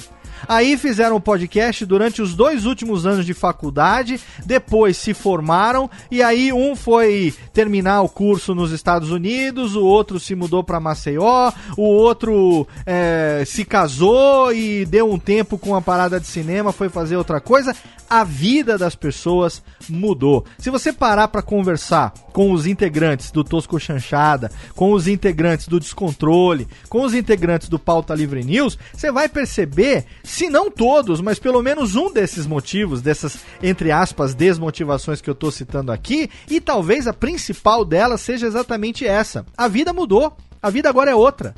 Aí 0.48 0.78
fizeram 0.78 1.16
o 1.16 1.22
podcast 1.22 1.86
durante 1.86 2.22
os 2.22 2.34
dois 2.34 2.66
últimos 2.66 3.06
anos 3.06 3.26
de 3.26 3.34
faculdade, 3.34 4.20
depois 4.46 4.98
se 4.98 5.14
formaram 5.14 5.90
e 6.12 6.22
aí 6.22 6.52
um 6.52 6.76
foi 6.76 7.34
terminar 7.54 8.02
o 8.02 8.10
curso 8.10 8.54
nos 8.54 8.72
Estados 8.72 9.10
Unidos, 9.12 9.76
o 9.76 9.86
outro 9.86 10.20
se 10.20 10.36
mudou 10.36 10.64
para 10.64 10.80
Maceió, 10.80 11.52
o 11.78 11.84
outro 11.84 12.68
é, 12.86 13.44
se 13.46 13.66
casou 13.66 14.54
e 14.54 14.86
deu 14.86 15.12
um 15.12 15.20
tempo 15.20 15.58
com 15.58 15.76
a 15.76 15.82
parada 15.82 16.20
de 16.20 16.28
cinema, 16.28 16.72
foi 16.72 16.90
fazer 16.90 17.18
outra 17.18 17.40
coisa. 17.40 17.76
A 18.10 18.24
vida 18.24 18.78
das 18.78 18.96
pessoas 18.96 19.64
mudou. 19.90 20.46
Se 20.60 20.70
você 20.70 20.94
parar 20.94 21.30
para 21.30 21.42
conversar 21.42 22.14
com 22.34 22.52
os 22.52 22.66
integrantes 22.66 23.32
do 23.32 23.44
Tosco 23.44 23.80
Chanchada, 23.80 24.52
com 24.76 24.92
os 24.92 25.08
integrantes 25.08 25.68
do 25.68 25.80
Descontrole, 25.80 26.68
com 26.90 27.04
os 27.04 27.14
integrantes 27.14 27.70
do 27.70 27.80
Pauta 27.80 28.16
Livre 28.16 28.44
News, 28.44 28.78
você 28.92 29.12
vai 29.12 29.30
perceber 29.30 30.06
se 30.24 30.50
não 30.50 30.70
todos, 30.70 31.22
mas 31.22 31.38
pelo 31.38 31.62
menos 31.62 31.96
um 31.96 32.12
desses 32.12 32.48
motivos, 32.48 33.02
dessas, 33.02 33.38
entre 33.62 33.92
aspas, 33.92 34.34
desmotivações 34.34 35.22
que 35.22 35.30
eu 35.30 35.36
tô 35.36 35.52
citando 35.52 35.92
aqui, 35.92 36.30
e 36.50 36.60
talvez 36.60 37.08
a 37.08 37.14
principal 37.14 37.86
delas 37.86 38.22
seja 38.22 38.48
exatamente 38.48 39.06
essa. 39.06 39.46
A 39.56 39.68
vida 39.68 39.94
mudou, 39.94 40.36
a 40.62 40.70
vida 40.70 40.90
agora 40.90 41.12
é 41.12 41.16
outra 41.16 41.54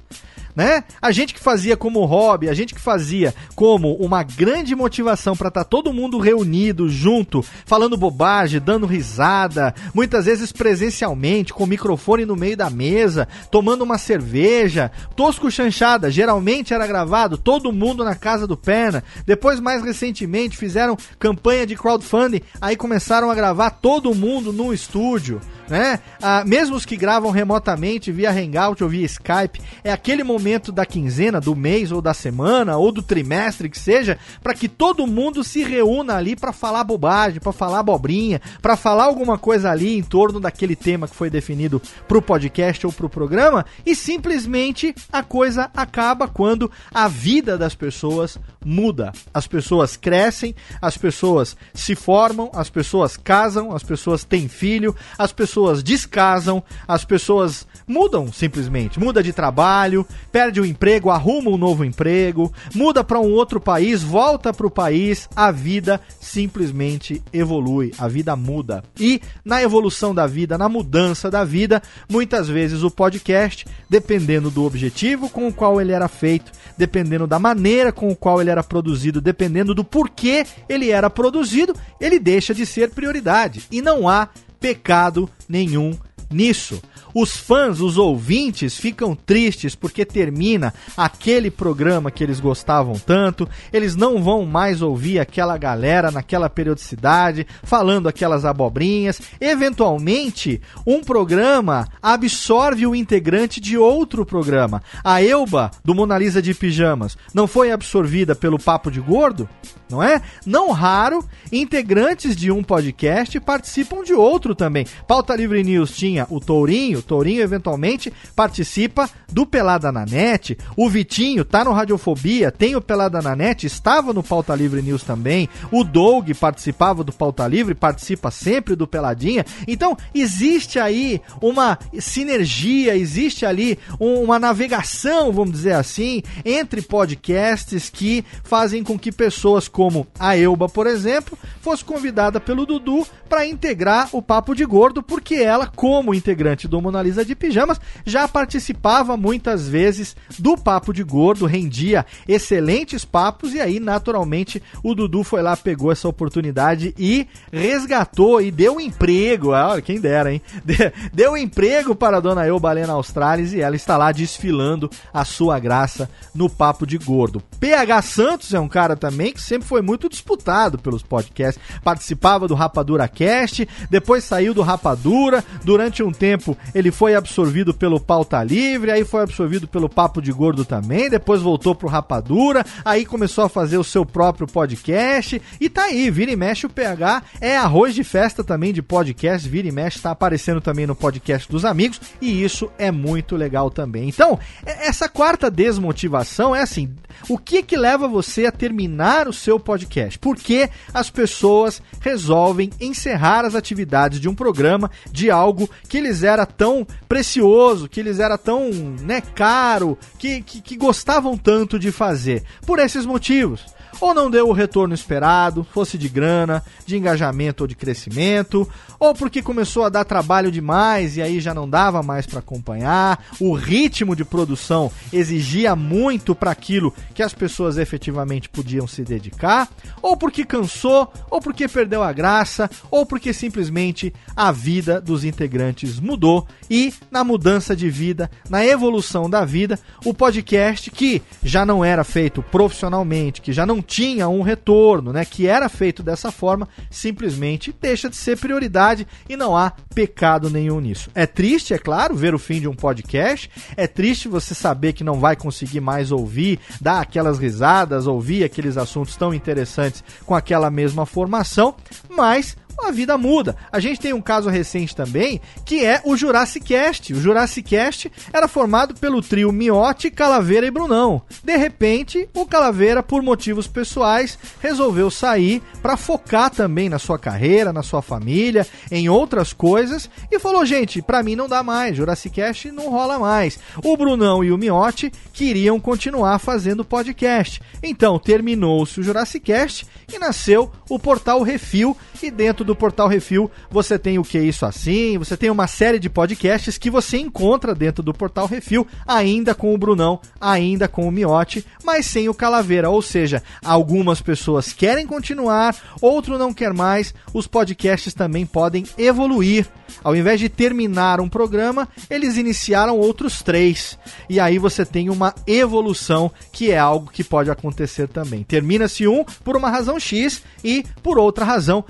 né? 0.55 0.83
A 1.01 1.11
gente 1.11 1.33
que 1.33 1.39
fazia 1.39 1.75
como 1.75 2.05
hobby, 2.05 2.49
a 2.49 2.53
gente 2.53 2.73
que 2.73 2.79
fazia 2.79 3.33
como 3.55 3.93
uma 3.95 4.23
grande 4.23 4.75
motivação 4.75 5.35
para 5.35 5.49
estar 5.49 5.63
tá 5.63 5.69
todo 5.69 5.93
mundo 5.93 6.17
reunido 6.17 6.87
junto, 6.87 7.43
falando 7.65 7.97
bobagem, 7.97 8.61
dando 8.61 8.85
risada, 8.85 9.73
muitas 9.93 10.25
vezes 10.25 10.51
presencialmente, 10.51 11.53
com 11.53 11.63
o 11.63 11.67
microfone 11.67 12.25
no 12.25 12.35
meio 12.35 12.55
da 12.55 12.69
mesa, 12.69 13.27
tomando 13.51 13.83
uma 13.83 13.97
cerveja, 13.97 14.91
tosco 15.15 15.51
chanchada, 15.51 16.09
geralmente 16.09 16.73
era 16.73 16.87
gravado 16.87 17.37
todo 17.37 17.73
mundo 17.73 18.03
na 18.03 18.15
casa 18.15 18.47
do 18.47 18.55
Perna. 18.55 19.03
Depois, 19.25 19.59
mais 19.59 19.83
recentemente, 19.83 20.57
fizeram 20.57 20.97
campanha 21.19 21.67
de 21.67 21.75
crowdfunding, 21.75 22.41
aí 22.61 22.75
começaram 22.75 23.29
a 23.29 23.35
gravar 23.35 23.71
todo 23.71 24.15
mundo 24.15 24.53
no 24.53 24.73
estúdio 24.73 25.41
né? 25.67 25.99
Ah, 26.21 26.43
mesmo 26.45 26.75
os 26.75 26.85
que 26.85 26.95
gravam 26.95 27.31
remotamente 27.31 28.11
via 28.11 28.31
Hangout 28.31 28.83
ou 28.83 28.89
via 28.89 29.05
Skype, 29.05 29.61
é 29.83 29.91
aquele 29.91 30.23
momento 30.23 30.71
da 30.71 30.85
quinzena, 30.85 31.41
do 31.41 31.55
mês 31.55 31.91
ou 31.91 32.01
da 32.01 32.13
semana 32.13 32.77
ou 32.77 32.91
do 32.91 33.01
trimestre 33.01 33.69
que 33.69 33.79
seja, 33.79 34.17
para 34.41 34.53
que 34.53 34.67
todo 34.67 35.07
mundo 35.07 35.43
se 35.43 35.63
reúna 35.63 36.15
ali 36.15 36.35
para 36.35 36.53
falar 36.53 36.83
bobagem, 36.83 37.39
para 37.39 37.51
falar 37.51 37.79
abobrinha, 37.79 38.41
para 38.61 38.75
falar 38.75 39.05
alguma 39.05 39.37
coisa 39.37 39.71
ali 39.71 39.97
em 39.97 40.03
torno 40.03 40.39
daquele 40.39 40.75
tema 40.75 41.07
que 41.07 41.15
foi 41.15 41.29
definido 41.29 41.81
pro 42.07 42.21
podcast 42.21 42.85
ou 42.85 42.93
pro 42.93 43.09
programa 43.09 43.65
e 43.85 43.95
simplesmente 43.95 44.93
a 45.11 45.23
coisa 45.23 45.69
acaba 45.75 46.27
quando 46.27 46.71
a 46.93 47.07
vida 47.07 47.57
das 47.57 47.75
pessoas 47.75 48.37
muda. 48.63 49.11
As 49.33 49.47
pessoas 49.47 49.95
crescem, 49.95 50.55
as 50.81 50.97
pessoas 50.97 51.55
se 51.73 51.95
formam, 51.95 52.51
as 52.53 52.69
pessoas 52.69 53.17
casam, 53.17 53.75
as 53.75 53.83
pessoas 53.83 54.23
têm 54.23 54.47
filho, 54.47 54.95
as 55.17 55.31
pessoas 55.31 55.54
descasam, 55.83 56.63
as 56.87 57.05
pessoas 57.05 57.65
mudam 57.87 58.31
simplesmente. 58.31 58.99
Muda 58.99 59.21
de 59.21 59.31
trabalho, 59.31 60.05
perde 60.31 60.59
o 60.59 60.65
emprego, 60.65 61.09
arruma 61.09 61.51
um 61.51 61.57
novo 61.57 61.85
emprego, 61.85 62.51
muda 62.73 63.03
para 63.03 63.19
um 63.19 63.31
outro 63.31 63.59
país, 63.59 64.03
volta 64.03 64.53
para 64.53 64.67
o 64.67 64.71
país, 64.71 65.29
a 65.35 65.51
vida 65.51 66.01
simplesmente 66.19 67.21
evolui, 67.31 67.91
a 67.97 68.07
vida 68.07 68.35
muda. 68.35 68.83
E 68.99 69.21
na 69.43 69.61
evolução 69.61 70.13
da 70.13 70.25
vida, 70.27 70.57
na 70.57 70.67
mudança 70.67 71.29
da 71.29 71.43
vida, 71.43 71.81
muitas 72.09 72.47
vezes 72.47 72.83
o 72.83 72.91
podcast, 72.91 73.65
dependendo 73.89 74.49
do 74.49 74.63
objetivo 74.65 75.29
com 75.29 75.47
o 75.47 75.53
qual 75.53 75.79
ele 75.79 75.91
era 75.91 76.07
feito, 76.07 76.51
dependendo 76.77 77.27
da 77.27 77.39
maneira 77.39 77.91
com 77.91 78.09
o 78.09 78.15
qual 78.15 78.41
ele 78.41 78.49
era 78.49 78.63
produzido, 78.63 79.21
dependendo 79.21 79.73
do 79.73 79.83
porquê 79.83 80.45
ele 80.67 80.89
era 80.89 81.09
produzido, 81.09 81.75
ele 81.99 82.19
deixa 82.19 82.53
de 82.53 82.65
ser 82.65 82.89
prioridade. 82.91 83.63
E 83.71 83.81
não 83.81 84.09
há 84.09 84.29
pecado 84.59 85.29
nenhum 85.47 85.97
nisso. 86.29 86.81
Os 87.13 87.37
fãs, 87.37 87.79
os 87.79 87.97
ouvintes 87.97 88.77
ficam 88.77 89.15
tristes 89.15 89.73
porque 89.73 90.03
termina 90.03 90.73
aquele 90.97 91.49
programa 91.49 92.11
que 92.11 92.23
eles 92.23 92.41
gostavam 92.41 92.99
tanto, 92.99 93.47
eles 93.71 93.95
não 93.95 94.21
vão 94.21 94.45
mais 94.45 94.81
ouvir 94.81 95.19
aquela 95.19 95.57
galera 95.57 96.11
naquela 96.11 96.49
periodicidade 96.49 97.47
falando 97.63 98.09
aquelas 98.09 98.43
abobrinhas. 98.43 99.21
Eventualmente, 99.39 100.61
um 100.85 101.01
programa 101.01 101.87
absorve 102.01 102.85
o 102.85 102.95
integrante 102.95 103.61
de 103.61 103.77
outro 103.77 104.25
programa. 104.25 104.83
A 105.03 105.23
Elba 105.23 105.71
do 105.83 105.95
Mona 105.95 106.17
Lisa 106.17 106.41
de 106.41 106.53
Pijamas 106.53 107.17
não 107.33 107.47
foi 107.47 107.71
absorvida 107.71 108.35
pelo 108.35 108.59
Papo 108.59 108.91
de 108.91 108.99
Gordo? 108.99 109.47
Não 109.89 110.01
é? 110.01 110.21
Não 110.45 110.71
raro, 110.71 111.23
integrantes 111.51 112.35
de 112.35 112.51
um 112.51 112.63
podcast 112.63 113.39
participam 113.39 114.03
de 114.03 114.13
outro 114.13 114.55
também. 114.55 114.85
Pauta 115.07 115.35
Livre 115.35 115.63
News 115.63 115.95
tinha 115.95 116.14
tinha 116.15 116.27
o 116.29 116.39
Tourinho, 116.39 117.01
Tourinho 117.01 117.41
eventualmente 117.41 118.11
participa 118.35 119.09
do 119.35 119.45
Pelada 119.45 119.91
na 119.91 120.05
Net, 120.05 120.57
o 120.77 120.89
Vitinho 120.89 121.43
tá 121.43 121.61
no 121.65 121.73
Radiofobia, 121.73 122.53
tem 122.53 122.73
o 122.77 122.81
Pelada 122.81 123.21
na 123.21 123.35
Net, 123.35 123.67
estava 123.67 124.13
no 124.13 124.23
Pauta 124.23 124.55
Livre 124.55 124.81
News 124.81 125.03
também, 125.03 125.49
o 125.69 125.83
Doug 125.83 126.29
participava 126.39 127.03
do 127.03 127.11
Pauta 127.11 127.45
Livre, 127.45 127.75
participa 127.75 128.31
sempre 128.31 128.77
do 128.77 128.87
Peladinha. 128.87 129.45
Então, 129.67 129.97
existe 130.13 130.79
aí 130.79 131.21
uma 131.41 131.77
sinergia, 131.99 132.95
existe 132.95 133.45
ali 133.45 133.77
uma 133.99 134.39
navegação, 134.39 135.33
vamos 135.33 135.51
dizer 135.51 135.73
assim, 135.73 136.23
entre 136.45 136.81
podcasts 136.81 137.89
que 137.89 138.23
fazem 138.41 138.85
com 138.85 138.97
que 138.97 139.11
pessoas 139.11 139.67
como 139.67 140.07
a 140.17 140.37
Elba, 140.37 140.69
por 140.69 140.87
exemplo, 140.87 141.37
fosse 141.59 141.83
convidada 141.83 142.39
pelo 142.39 142.65
Dudu 142.65 143.05
para 143.27 143.45
integrar 143.45 144.07
o 144.13 144.21
Papo 144.21 144.55
de 144.55 144.63
Gordo, 144.63 145.03
porque 145.03 145.35
ela, 145.35 145.67
como 145.67 146.13
integrante 146.13 146.69
do 146.69 146.81
Mona 146.81 147.01
Lisa 147.01 147.25
de 147.25 147.35
Pijamas, 147.35 147.81
já 148.05 148.29
participava 148.29 149.17
muitas 149.25 149.67
vezes 149.67 150.15
do 150.37 150.55
Papo 150.55 150.93
de 150.93 151.01
Gordo, 151.01 151.47
rendia 151.47 152.05
excelentes 152.27 153.03
papos 153.03 153.55
e 153.55 153.59
aí, 153.59 153.79
naturalmente, 153.79 154.61
o 154.83 154.93
Dudu 154.93 155.23
foi 155.23 155.41
lá, 155.41 155.57
pegou 155.57 155.91
essa 155.91 156.07
oportunidade 156.07 156.93
e 156.95 157.27
resgatou 157.51 158.39
e 158.39 158.51
deu 158.51 158.75
um 158.75 158.79
emprego, 158.79 159.51
ah, 159.51 159.81
quem 159.81 159.99
dera, 159.99 160.31
hein? 160.31 160.39
Deu 161.11 161.31
um 161.31 161.37
emprego 161.37 161.95
para 161.95 162.17
a 162.17 162.19
dona 162.19 162.45
Eu 162.45 162.59
Balena 162.59 162.93
Australis 162.93 163.51
e 163.53 163.61
ela 163.61 163.75
está 163.75 163.97
lá 163.97 164.11
desfilando 164.11 164.91
a 165.11 165.25
sua 165.25 165.57
graça 165.57 166.07
no 166.33 166.47
Papo 166.47 166.85
de 166.85 166.99
Gordo. 166.99 167.41
PH 167.59 168.01
Santos 168.03 168.53
é 168.53 168.59
um 168.59 168.67
cara 168.67 168.95
também 168.95 169.33
que 169.33 169.41
sempre 169.41 169.67
foi 169.67 169.81
muito 169.81 170.07
disputado 170.07 170.77
pelos 170.77 171.01
podcasts, 171.01 171.61
participava 171.83 172.47
do 172.47 172.53
Rapadura 172.53 173.07
Cast, 173.07 173.67
depois 173.89 174.23
saiu 174.23 174.53
do 174.53 174.61
Rapadura, 174.61 175.43
durante 175.63 176.03
um 176.03 176.11
tempo 176.11 176.55
ele 176.75 176.91
foi 176.91 177.15
absorvido 177.15 177.73
pelo 177.73 177.99
Pauta 177.99 178.43
Livre, 178.43 178.91
aí 178.91 179.05
foi 179.05 179.14
absorvido 179.23 179.67
pelo 179.67 179.89
Papo 179.89 180.21
de 180.21 180.31
Gordo 180.31 180.65
também, 180.65 181.09
depois 181.09 181.41
voltou 181.41 181.75
pro 181.75 181.87
Rapadura, 181.87 182.65
aí 182.83 183.05
começou 183.05 183.43
a 183.43 183.49
fazer 183.49 183.77
o 183.77 183.83
seu 183.83 184.05
próprio 184.05 184.47
podcast 184.47 185.41
e 185.59 185.69
tá 185.69 185.85
aí, 185.85 186.09
vira 186.09 186.31
e 186.31 186.35
mexe 186.35 186.65
o 186.65 186.69
PH 186.69 187.23
é 187.41 187.57
arroz 187.57 187.93
de 187.93 188.03
festa 188.03 188.43
também 188.43 188.73
de 188.73 188.81
podcast, 188.81 189.47
vira 189.47 189.67
e 189.67 189.71
mexe, 189.71 189.99
tá 189.99 190.11
aparecendo 190.11 190.61
também 190.61 190.87
no 190.87 190.95
podcast 190.95 191.49
dos 191.49 191.65
amigos 191.65 191.99
e 192.21 192.43
isso 192.43 192.71
é 192.77 192.91
muito 192.91 193.35
legal 193.35 193.69
também. 193.69 194.07
Então, 194.07 194.39
essa 194.65 195.07
quarta 195.07 195.49
desmotivação 195.49 196.55
é 196.55 196.61
assim, 196.61 196.93
o 197.29 197.37
que 197.37 197.63
que 197.63 197.77
leva 197.77 198.07
você 198.07 198.45
a 198.45 198.51
terminar 198.51 199.27
o 199.27 199.33
seu 199.33 199.59
podcast? 199.59 200.19
Por 200.19 200.35
que 200.35 200.69
as 200.93 201.09
pessoas 201.09 201.81
resolvem 201.99 202.69
encerrar 202.79 203.45
as 203.45 203.55
atividades 203.55 204.19
de 204.19 204.29
um 204.29 204.35
programa, 204.35 204.91
de 205.11 205.29
algo 205.31 205.69
que 205.87 205.99
lhes 205.99 206.23
era 206.23 206.45
tão 206.45 206.85
precioso, 207.07 207.89
que 207.89 208.01
lhes 208.01 208.19
era 208.19 208.37
tão 208.37 208.94
né, 209.01 209.21
caro, 209.21 209.97
que, 210.17 210.41
que, 210.41 210.61
que 210.61 210.77
gostavam 210.77 211.37
tanto 211.37 211.77
de 211.77 211.91
fazer? 211.91 212.43
Por 212.65 212.79
esses 212.79 213.05
motivos 213.05 213.65
ou 213.99 214.13
não 214.13 214.29
deu 214.29 214.47
o 214.47 214.53
retorno 214.53 214.93
esperado, 214.93 215.63
fosse 215.63 215.97
de 215.97 216.09
grana, 216.09 216.63
de 216.85 216.97
engajamento 216.97 217.63
ou 217.63 217.67
de 217.67 217.75
crescimento, 217.75 218.67
ou 218.99 219.13
porque 219.13 219.41
começou 219.41 219.83
a 219.83 219.89
dar 219.89 220.05
trabalho 220.05 220.51
demais 220.51 221.17
e 221.17 221.21
aí 221.21 221.39
já 221.39 221.53
não 221.53 221.69
dava 221.69 222.01
mais 222.01 222.25
para 222.25 222.39
acompanhar, 222.39 223.23
o 223.39 223.53
ritmo 223.53 224.15
de 224.15 224.25
produção 224.25 224.91
exigia 225.11 225.75
muito 225.75 226.35
para 226.35 226.51
aquilo 226.51 226.93
que 227.13 227.23
as 227.23 227.33
pessoas 227.33 227.77
efetivamente 227.77 228.49
podiam 228.49 228.87
se 228.87 229.03
dedicar, 229.03 229.69
ou 230.01 230.17
porque 230.17 230.45
cansou, 230.45 231.11
ou 231.29 231.41
porque 231.41 231.67
perdeu 231.67 232.03
a 232.03 232.11
graça, 232.11 232.69
ou 232.89 233.05
porque 233.05 233.33
simplesmente 233.33 234.13
a 234.35 234.51
vida 234.51 234.99
dos 234.99 235.23
integrantes 235.23 235.99
mudou 235.99 236.47
e 236.69 236.93
na 237.11 237.23
mudança 237.23 237.75
de 237.75 237.89
vida, 237.89 238.29
na 238.49 238.65
evolução 238.65 239.29
da 239.29 239.45
vida, 239.45 239.79
o 240.03 240.13
podcast 240.13 240.89
que 240.91 241.21
já 241.43 241.65
não 241.65 241.83
era 241.83 242.03
feito 242.03 242.41
profissionalmente, 242.43 243.41
que 243.41 243.53
já 243.53 243.65
não 243.65 243.81
tinha 243.85 244.27
um 244.27 244.41
retorno, 244.41 245.13
né, 245.13 245.23
que 245.23 245.47
era 245.47 245.69
feito 245.69 246.03
dessa 246.03 246.31
forma, 246.31 246.67
simplesmente 246.89 247.73
deixa 247.79 248.09
de 248.09 248.15
ser 248.15 248.37
prioridade 248.37 249.07
e 249.29 249.37
não 249.37 249.55
há 249.55 249.71
pecado 249.93 250.49
nenhum 250.49 250.79
nisso. 250.79 251.09
É 251.13 251.25
triste, 251.25 251.73
é 251.73 251.77
claro, 251.77 252.15
ver 252.15 252.33
o 252.33 252.39
fim 252.39 252.59
de 252.59 252.67
um 252.67 252.75
podcast, 252.75 253.49
é 253.77 253.87
triste 253.87 254.27
você 254.27 254.53
saber 254.53 254.93
que 254.93 255.03
não 255.03 255.19
vai 255.19 255.35
conseguir 255.35 255.79
mais 255.79 256.11
ouvir, 256.11 256.59
dar 256.81 256.99
aquelas 256.99 257.37
risadas, 257.37 258.07
ouvir 258.07 258.43
aqueles 258.43 258.77
assuntos 258.77 259.15
tão 259.15 259.33
interessantes 259.33 260.03
com 260.25 260.35
aquela 260.35 260.69
mesma 260.69 261.05
formação, 261.05 261.75
mas 262.09 262.57
a 262.79 262.91
vida 262.91 263.17
muda. 263.17 263.55
A 263.71 263.79
gente 263.79 263.99
tem 263.99 264.13
um 264.13 264.21
caso 264.21 264.49
recente 264.49 264.95
também, 264.95 265.39
que 265.65 265.85
é 265.85 266.01
o 266.03 266.15
Jurassic 266.17 266.65
Cast. 266.65 267.13
O 267.13 267.21
Jurassic 267.21 267.69
Cast 267.69 268.11
era 268.33 268.47
formado 268.47 268.95
pelo 268.95 269.21
trio 269.21 269.51
Miotti, 269.51 270.11
Calaveira 270.11 270.65
e 270.65 270.71
Brunão. 270.71 271.21
De 271.43 271.55
repente, 271.55 272.27
o 272.33 272.45
Calaveira, 272.45 273.01
por 273.01 273.21
motivos 273.21 273.67
pessoais, 273.67 274.37
resolveu 274.61 275.09
sair 275.09 275.61
para 275.81 275.97
focar 275.97 276.49
também 276.49 276.89
na 276.89 276.99
sua 276.99 277.17
carreira, 277.17 277.71
na 277.71 277.83
sua 277.83 278.01
família, 278.01 278.67
em 278.91 279.07
outras 279.09 279.53
coisas 279.53 280.09
e 280.31 280.39
falou: 280.39 280.65
"Gente, 280.65 281.01
para 281.01 281.23
mim 281.23 281.35
não 281.35 281.47
dá 281.47 281.63
mais, 281.63 281.95
Jurassic 281.95 282.35
Cast 282.35 282.71
não 282.71 282.89
rola 282.89 283.19
mais". 283.19 283.59
O 283.83 283.95
Brunão 283.95 284.43
e 284.43 284.51
o 284.51 284.57
Miotti 284.57 285.11
queriam 285.31 285.79
continuar 285.79 286.39
fazendo 286.39 286.83
podcast. 286.83 287.61
Então, 287.81 288.19
terminou-se 288.19 288.99
o 288.99 289.03
Jurassic 289.03 289.45
Cast 289.45 289.85
e 290.13 290.19
nasceu 290.19 290.71
o 290.89 290.99
Portal 290.99 291.41
Refil 291.41 291.95
e 292.21 292.31
dentro 292.31 292.64
do 292.65 292.75
Portal 292.75 293.07
Refil 293.07 293.49
você 293.69 293.97
tem 293.97 294.19
o 294.19 294.23
que 294.23 294.39
isso 294.39 294.65
assim, 294.65 295.17
você 295.17 295.37
tem 295.37 295.49
uma 295.49 295.67
série 295.67 295.99
de 295.99 296.09
podcasts 296.09 296.77
que 296.77 296.89
você 296.89 297.17
encontra 297.17 297.75
dentro 297.75 298.03
do 298.03 298.13
Portal 298.13 298.47
Refil, 298.47 298.87
ainda 299.05 299.53
com 299.53 299.73
o 299.73 299.77
Brunão, 299.77 300.19
ainda 300.39 300.87
com 300.87 301.07
o 301.07 301.11
Miote, 301.11 301.65
mas 301.83 302.05
sem 302.05 302.29
o 302.29 302.33
Calaveira, 302.33 302.89
ou 302.89 303.01
seja, 303.01 303.43
algumas 303.63 304.21
pessoas 304.21 304.73
querem 304.73 305.05
continuar, 305.05 305.75
outro 306.01 306.37
não 306.37 306.53
quer 306.53 306.73
mais, 306.73 307.13
os 307.33 307.47
podcasts 307.47 308.13
também 308.13 308.45
podem 308.45 308.85
evoluir. 308.97 309.67
Ao 310.03 310.15
invés 310.15 310.39
de 310.39 310.49
terminar 310.49 311.19
um 311.19 311.29
programa, 311.29 311.87
eles 312.09 312.37
iniciaram 312.37 312.97
outros 312.97 313.41
três. 313.41 313.97
E 314.29 314.39
aí 314.39 314.57
você 314.57 314.85
tem 314.85 315.09
uma 315.09 315.33
evolução, 315.47 316.31
que 316.51 316.71
é 316.71 316.77
algo 316.77 317.11
que 317.11 317.23
pode 317.23 317.49
acontecer 317.49 318.07
também. 318.07 318.43
Termina-se 318.43 319.07
um 319.07 319.23
por 319.43 319.55
uma 319.55 319.69
razão 319.69 319.99
X 319.99 320.43
e 320.63 320.83
por 321.01 321.17
outra 321.17 321.45
razão 321.45 321.83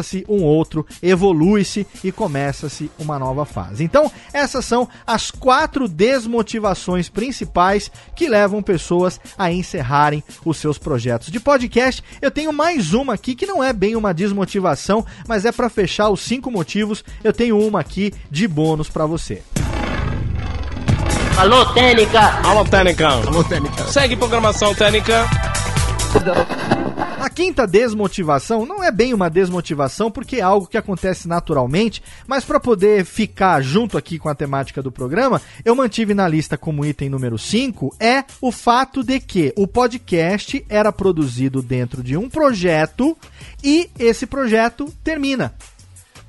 começa-se 0.00 0.24
um 0.28 0.42
outro, 0.42 0.86
evolui-se 1.02 1.86
e 2.02 2.10
começa-se 2.10 2.90
uma 2.98 3.18
nova 3.18 3.44
fase. 3.44 3.84
Então, 3.84 4.10
essas 4.32 4.64
são 4.64 4.88
as 5.06 5.30
quatro 5.30 5.86
desmotivações 5.86 7.08
principais 7.08 7.90
que 8.16 8.28
levam 8.28 8.62
pessoas 8.62 9.20
a 9.36 9.52
encerrarem 9.52 10.24
os 10.44 10.56
seus 10.56 10.78
projetos 10.78 11.30
de 11.30 11.38
podcast. 11.38 12.02
Eu 12.20 12.30
tenho 12.30 12.52
mais 12.52 12.94
uma 12.94 13.14
aqui 13.14 13.34
que 13.34 13.46
não 13.46 13.62
é 13.62 13.72
bem 13.72 13.94
uma 13.94 14.14
desmotivação, 14.14 15.04
mas 15.28 15.44
é 15.44 15.52
para 15.52 15.68
fechar 15.68 16.08
os 16.08 16.20
cinco 16.20 16.50
motivos. 16.50 17.04
Eu 17.22 17.32
tenho 17.32 17.58
uma 17.58 17.80
aqui 17.80 18.12
de 18.30 18.48
bônus 18.48 18.88
para 18.88 19.06
você. 19.06 19.42
Alô, 21.36 21.64
Técnica! 21.66 22.40
Alô, 22.44 22.64
Técnica! 22.64 23.08
Alô, 23.08 23.44
Técnica! 23.44 23.84
Segue 23.84 24.16
programação 24.16 24.74
Técnica! 24.74 25.26
A 27.00 27.30
quinta 27.30 27.66
desmotivação 27.66 28.66
não 28.66 28.84
é 28.84 28.90
bem 28.90 29.14
uma 29.14 29.30
desmotivação 29.30 30.10
porque 30.10 30.36
é 30.36 30.40
algo 30.40 30.66
que 30.66 30.76
acontece 30.76 31.26
naturalmente, 31.26 32.02
mas 32.26 32.44
para 32.44 32.60
poder 32.60 33.04
ficar 33.04 33.62
junto 33.62 33.96
aqui 33.96 34.18
com 34.18 34.28
a 34.28 34.34
temática 34.34 34.82
do 34.82 34.92
programa, 34.92 35.40
eu 35.64 35.74
mantive 35.74 36.12
na 36.12 36.28
lista 36.28 36.58
como 36.58 36.84
item 36.84 37.08
número 37.08 37.38
5 37.38 37.96
é 37.98 38.24
o 38.40 38.52
fato 38.52 39.02
de 39.02 39.18
que 39.18 39.52
o 39.56 39.66
podcast 39.66 40.64
era 40.68 40.92
produzido 40.92 41.62
dentro 41.62 42.02
de 42.02 42.16
um 42.16 42.28
projeto 42.28 43.16
e 43.64 43.88
esse 43.98 44.26
projeto 44.26 44.92
termina 45.02 45.54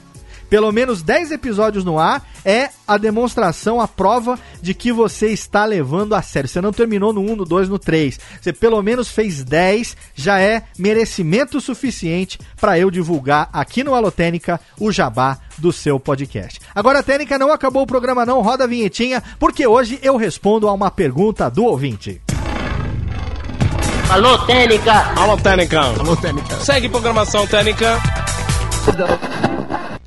Pelo 0.50 0.72
menos 0.72 1.04
10 1.04 1.32
episódios 1.32 1.86
no 1.86 2.00
ar 2.00 2.28
é 2.43 2.70
a 2.88 2.97
demonstração, 2.97 3.80
a 3.80 3.88
prova 3.88 4.39
de 4.62 4.74
que 4.74 4.91
você 4.91 5.28
está 5.28 5.64
levando 5.64 6.16
a 6.16 6.22
sério. 6.22 6.50
Você 6.50 6.60
não 6.60 6.74
terminou 6.74 7.14
no 7.14 7.22
1, 7.22 7.36
no 7.36 7.45
2, 7.45 7.70
no 7.70 7.78
3. 7.78 8.20
Você 8.41 8.52
pelo 8.52 8.82
menos 8.82 9.10
fez 9.10 9.43
10, 9.43 9.95
já 10.16 10.39
é 10.39 10.64
merecimento 10.78 11.62
suficiente 11.62 12.39
para 12.60 12.80
eu 12.80 12.89
divulgar 12.89 13.50
aqui 13.54 13.84
no 13.84 13.93
Alotênica 13.93 14.60
o 14.80 14.91
jabá 14.91 15.38
do 15.58 15.72
seu 15.72 16.00
podcast. 16.00 16.60
Agora, 16.74 17.04
Técnica, 17.04 17.38
não 17.38 17.52
acabou 17.52 17.84
o 17.84 17.88
programa 17.88 18.26
não, 18.26 18.41
roda 18.41 18.64
a 18.64 18.68
vinhetinha, 18.68 19.22
porque 19.38 19.68
hoje 19.68 20.00
eu 20.02 20.18
respondo 20.18 20.68
a 20.68 20.74
uma 20.74 20.89
pergunta 20.89 21.50
do 21.50 21.66
ouvinte. 21.66 22.22
Alô, 24.10 24.39
Técnica! 24.39 25.14
Alô, 25.16 25.38
Técnica! 25.38 25.82
Alô, 25.82 26.16
Técnica! 26.16 26.56
Segue 26.62 26.89
programação 26.89 27.45
Técnica. 27.45 28.00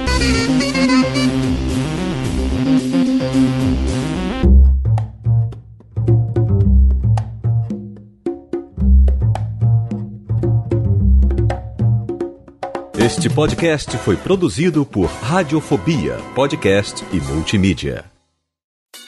Este 12.98 13.30
podcast 13.30 13.98
foi 13.98 14.16
produzido 14.16 14.86
por 14.86 15.08
Radiofobia, 15.08 16.18
podcast 16.36 17.04
e 17.12 17.20
multimídia. 17.20 18.19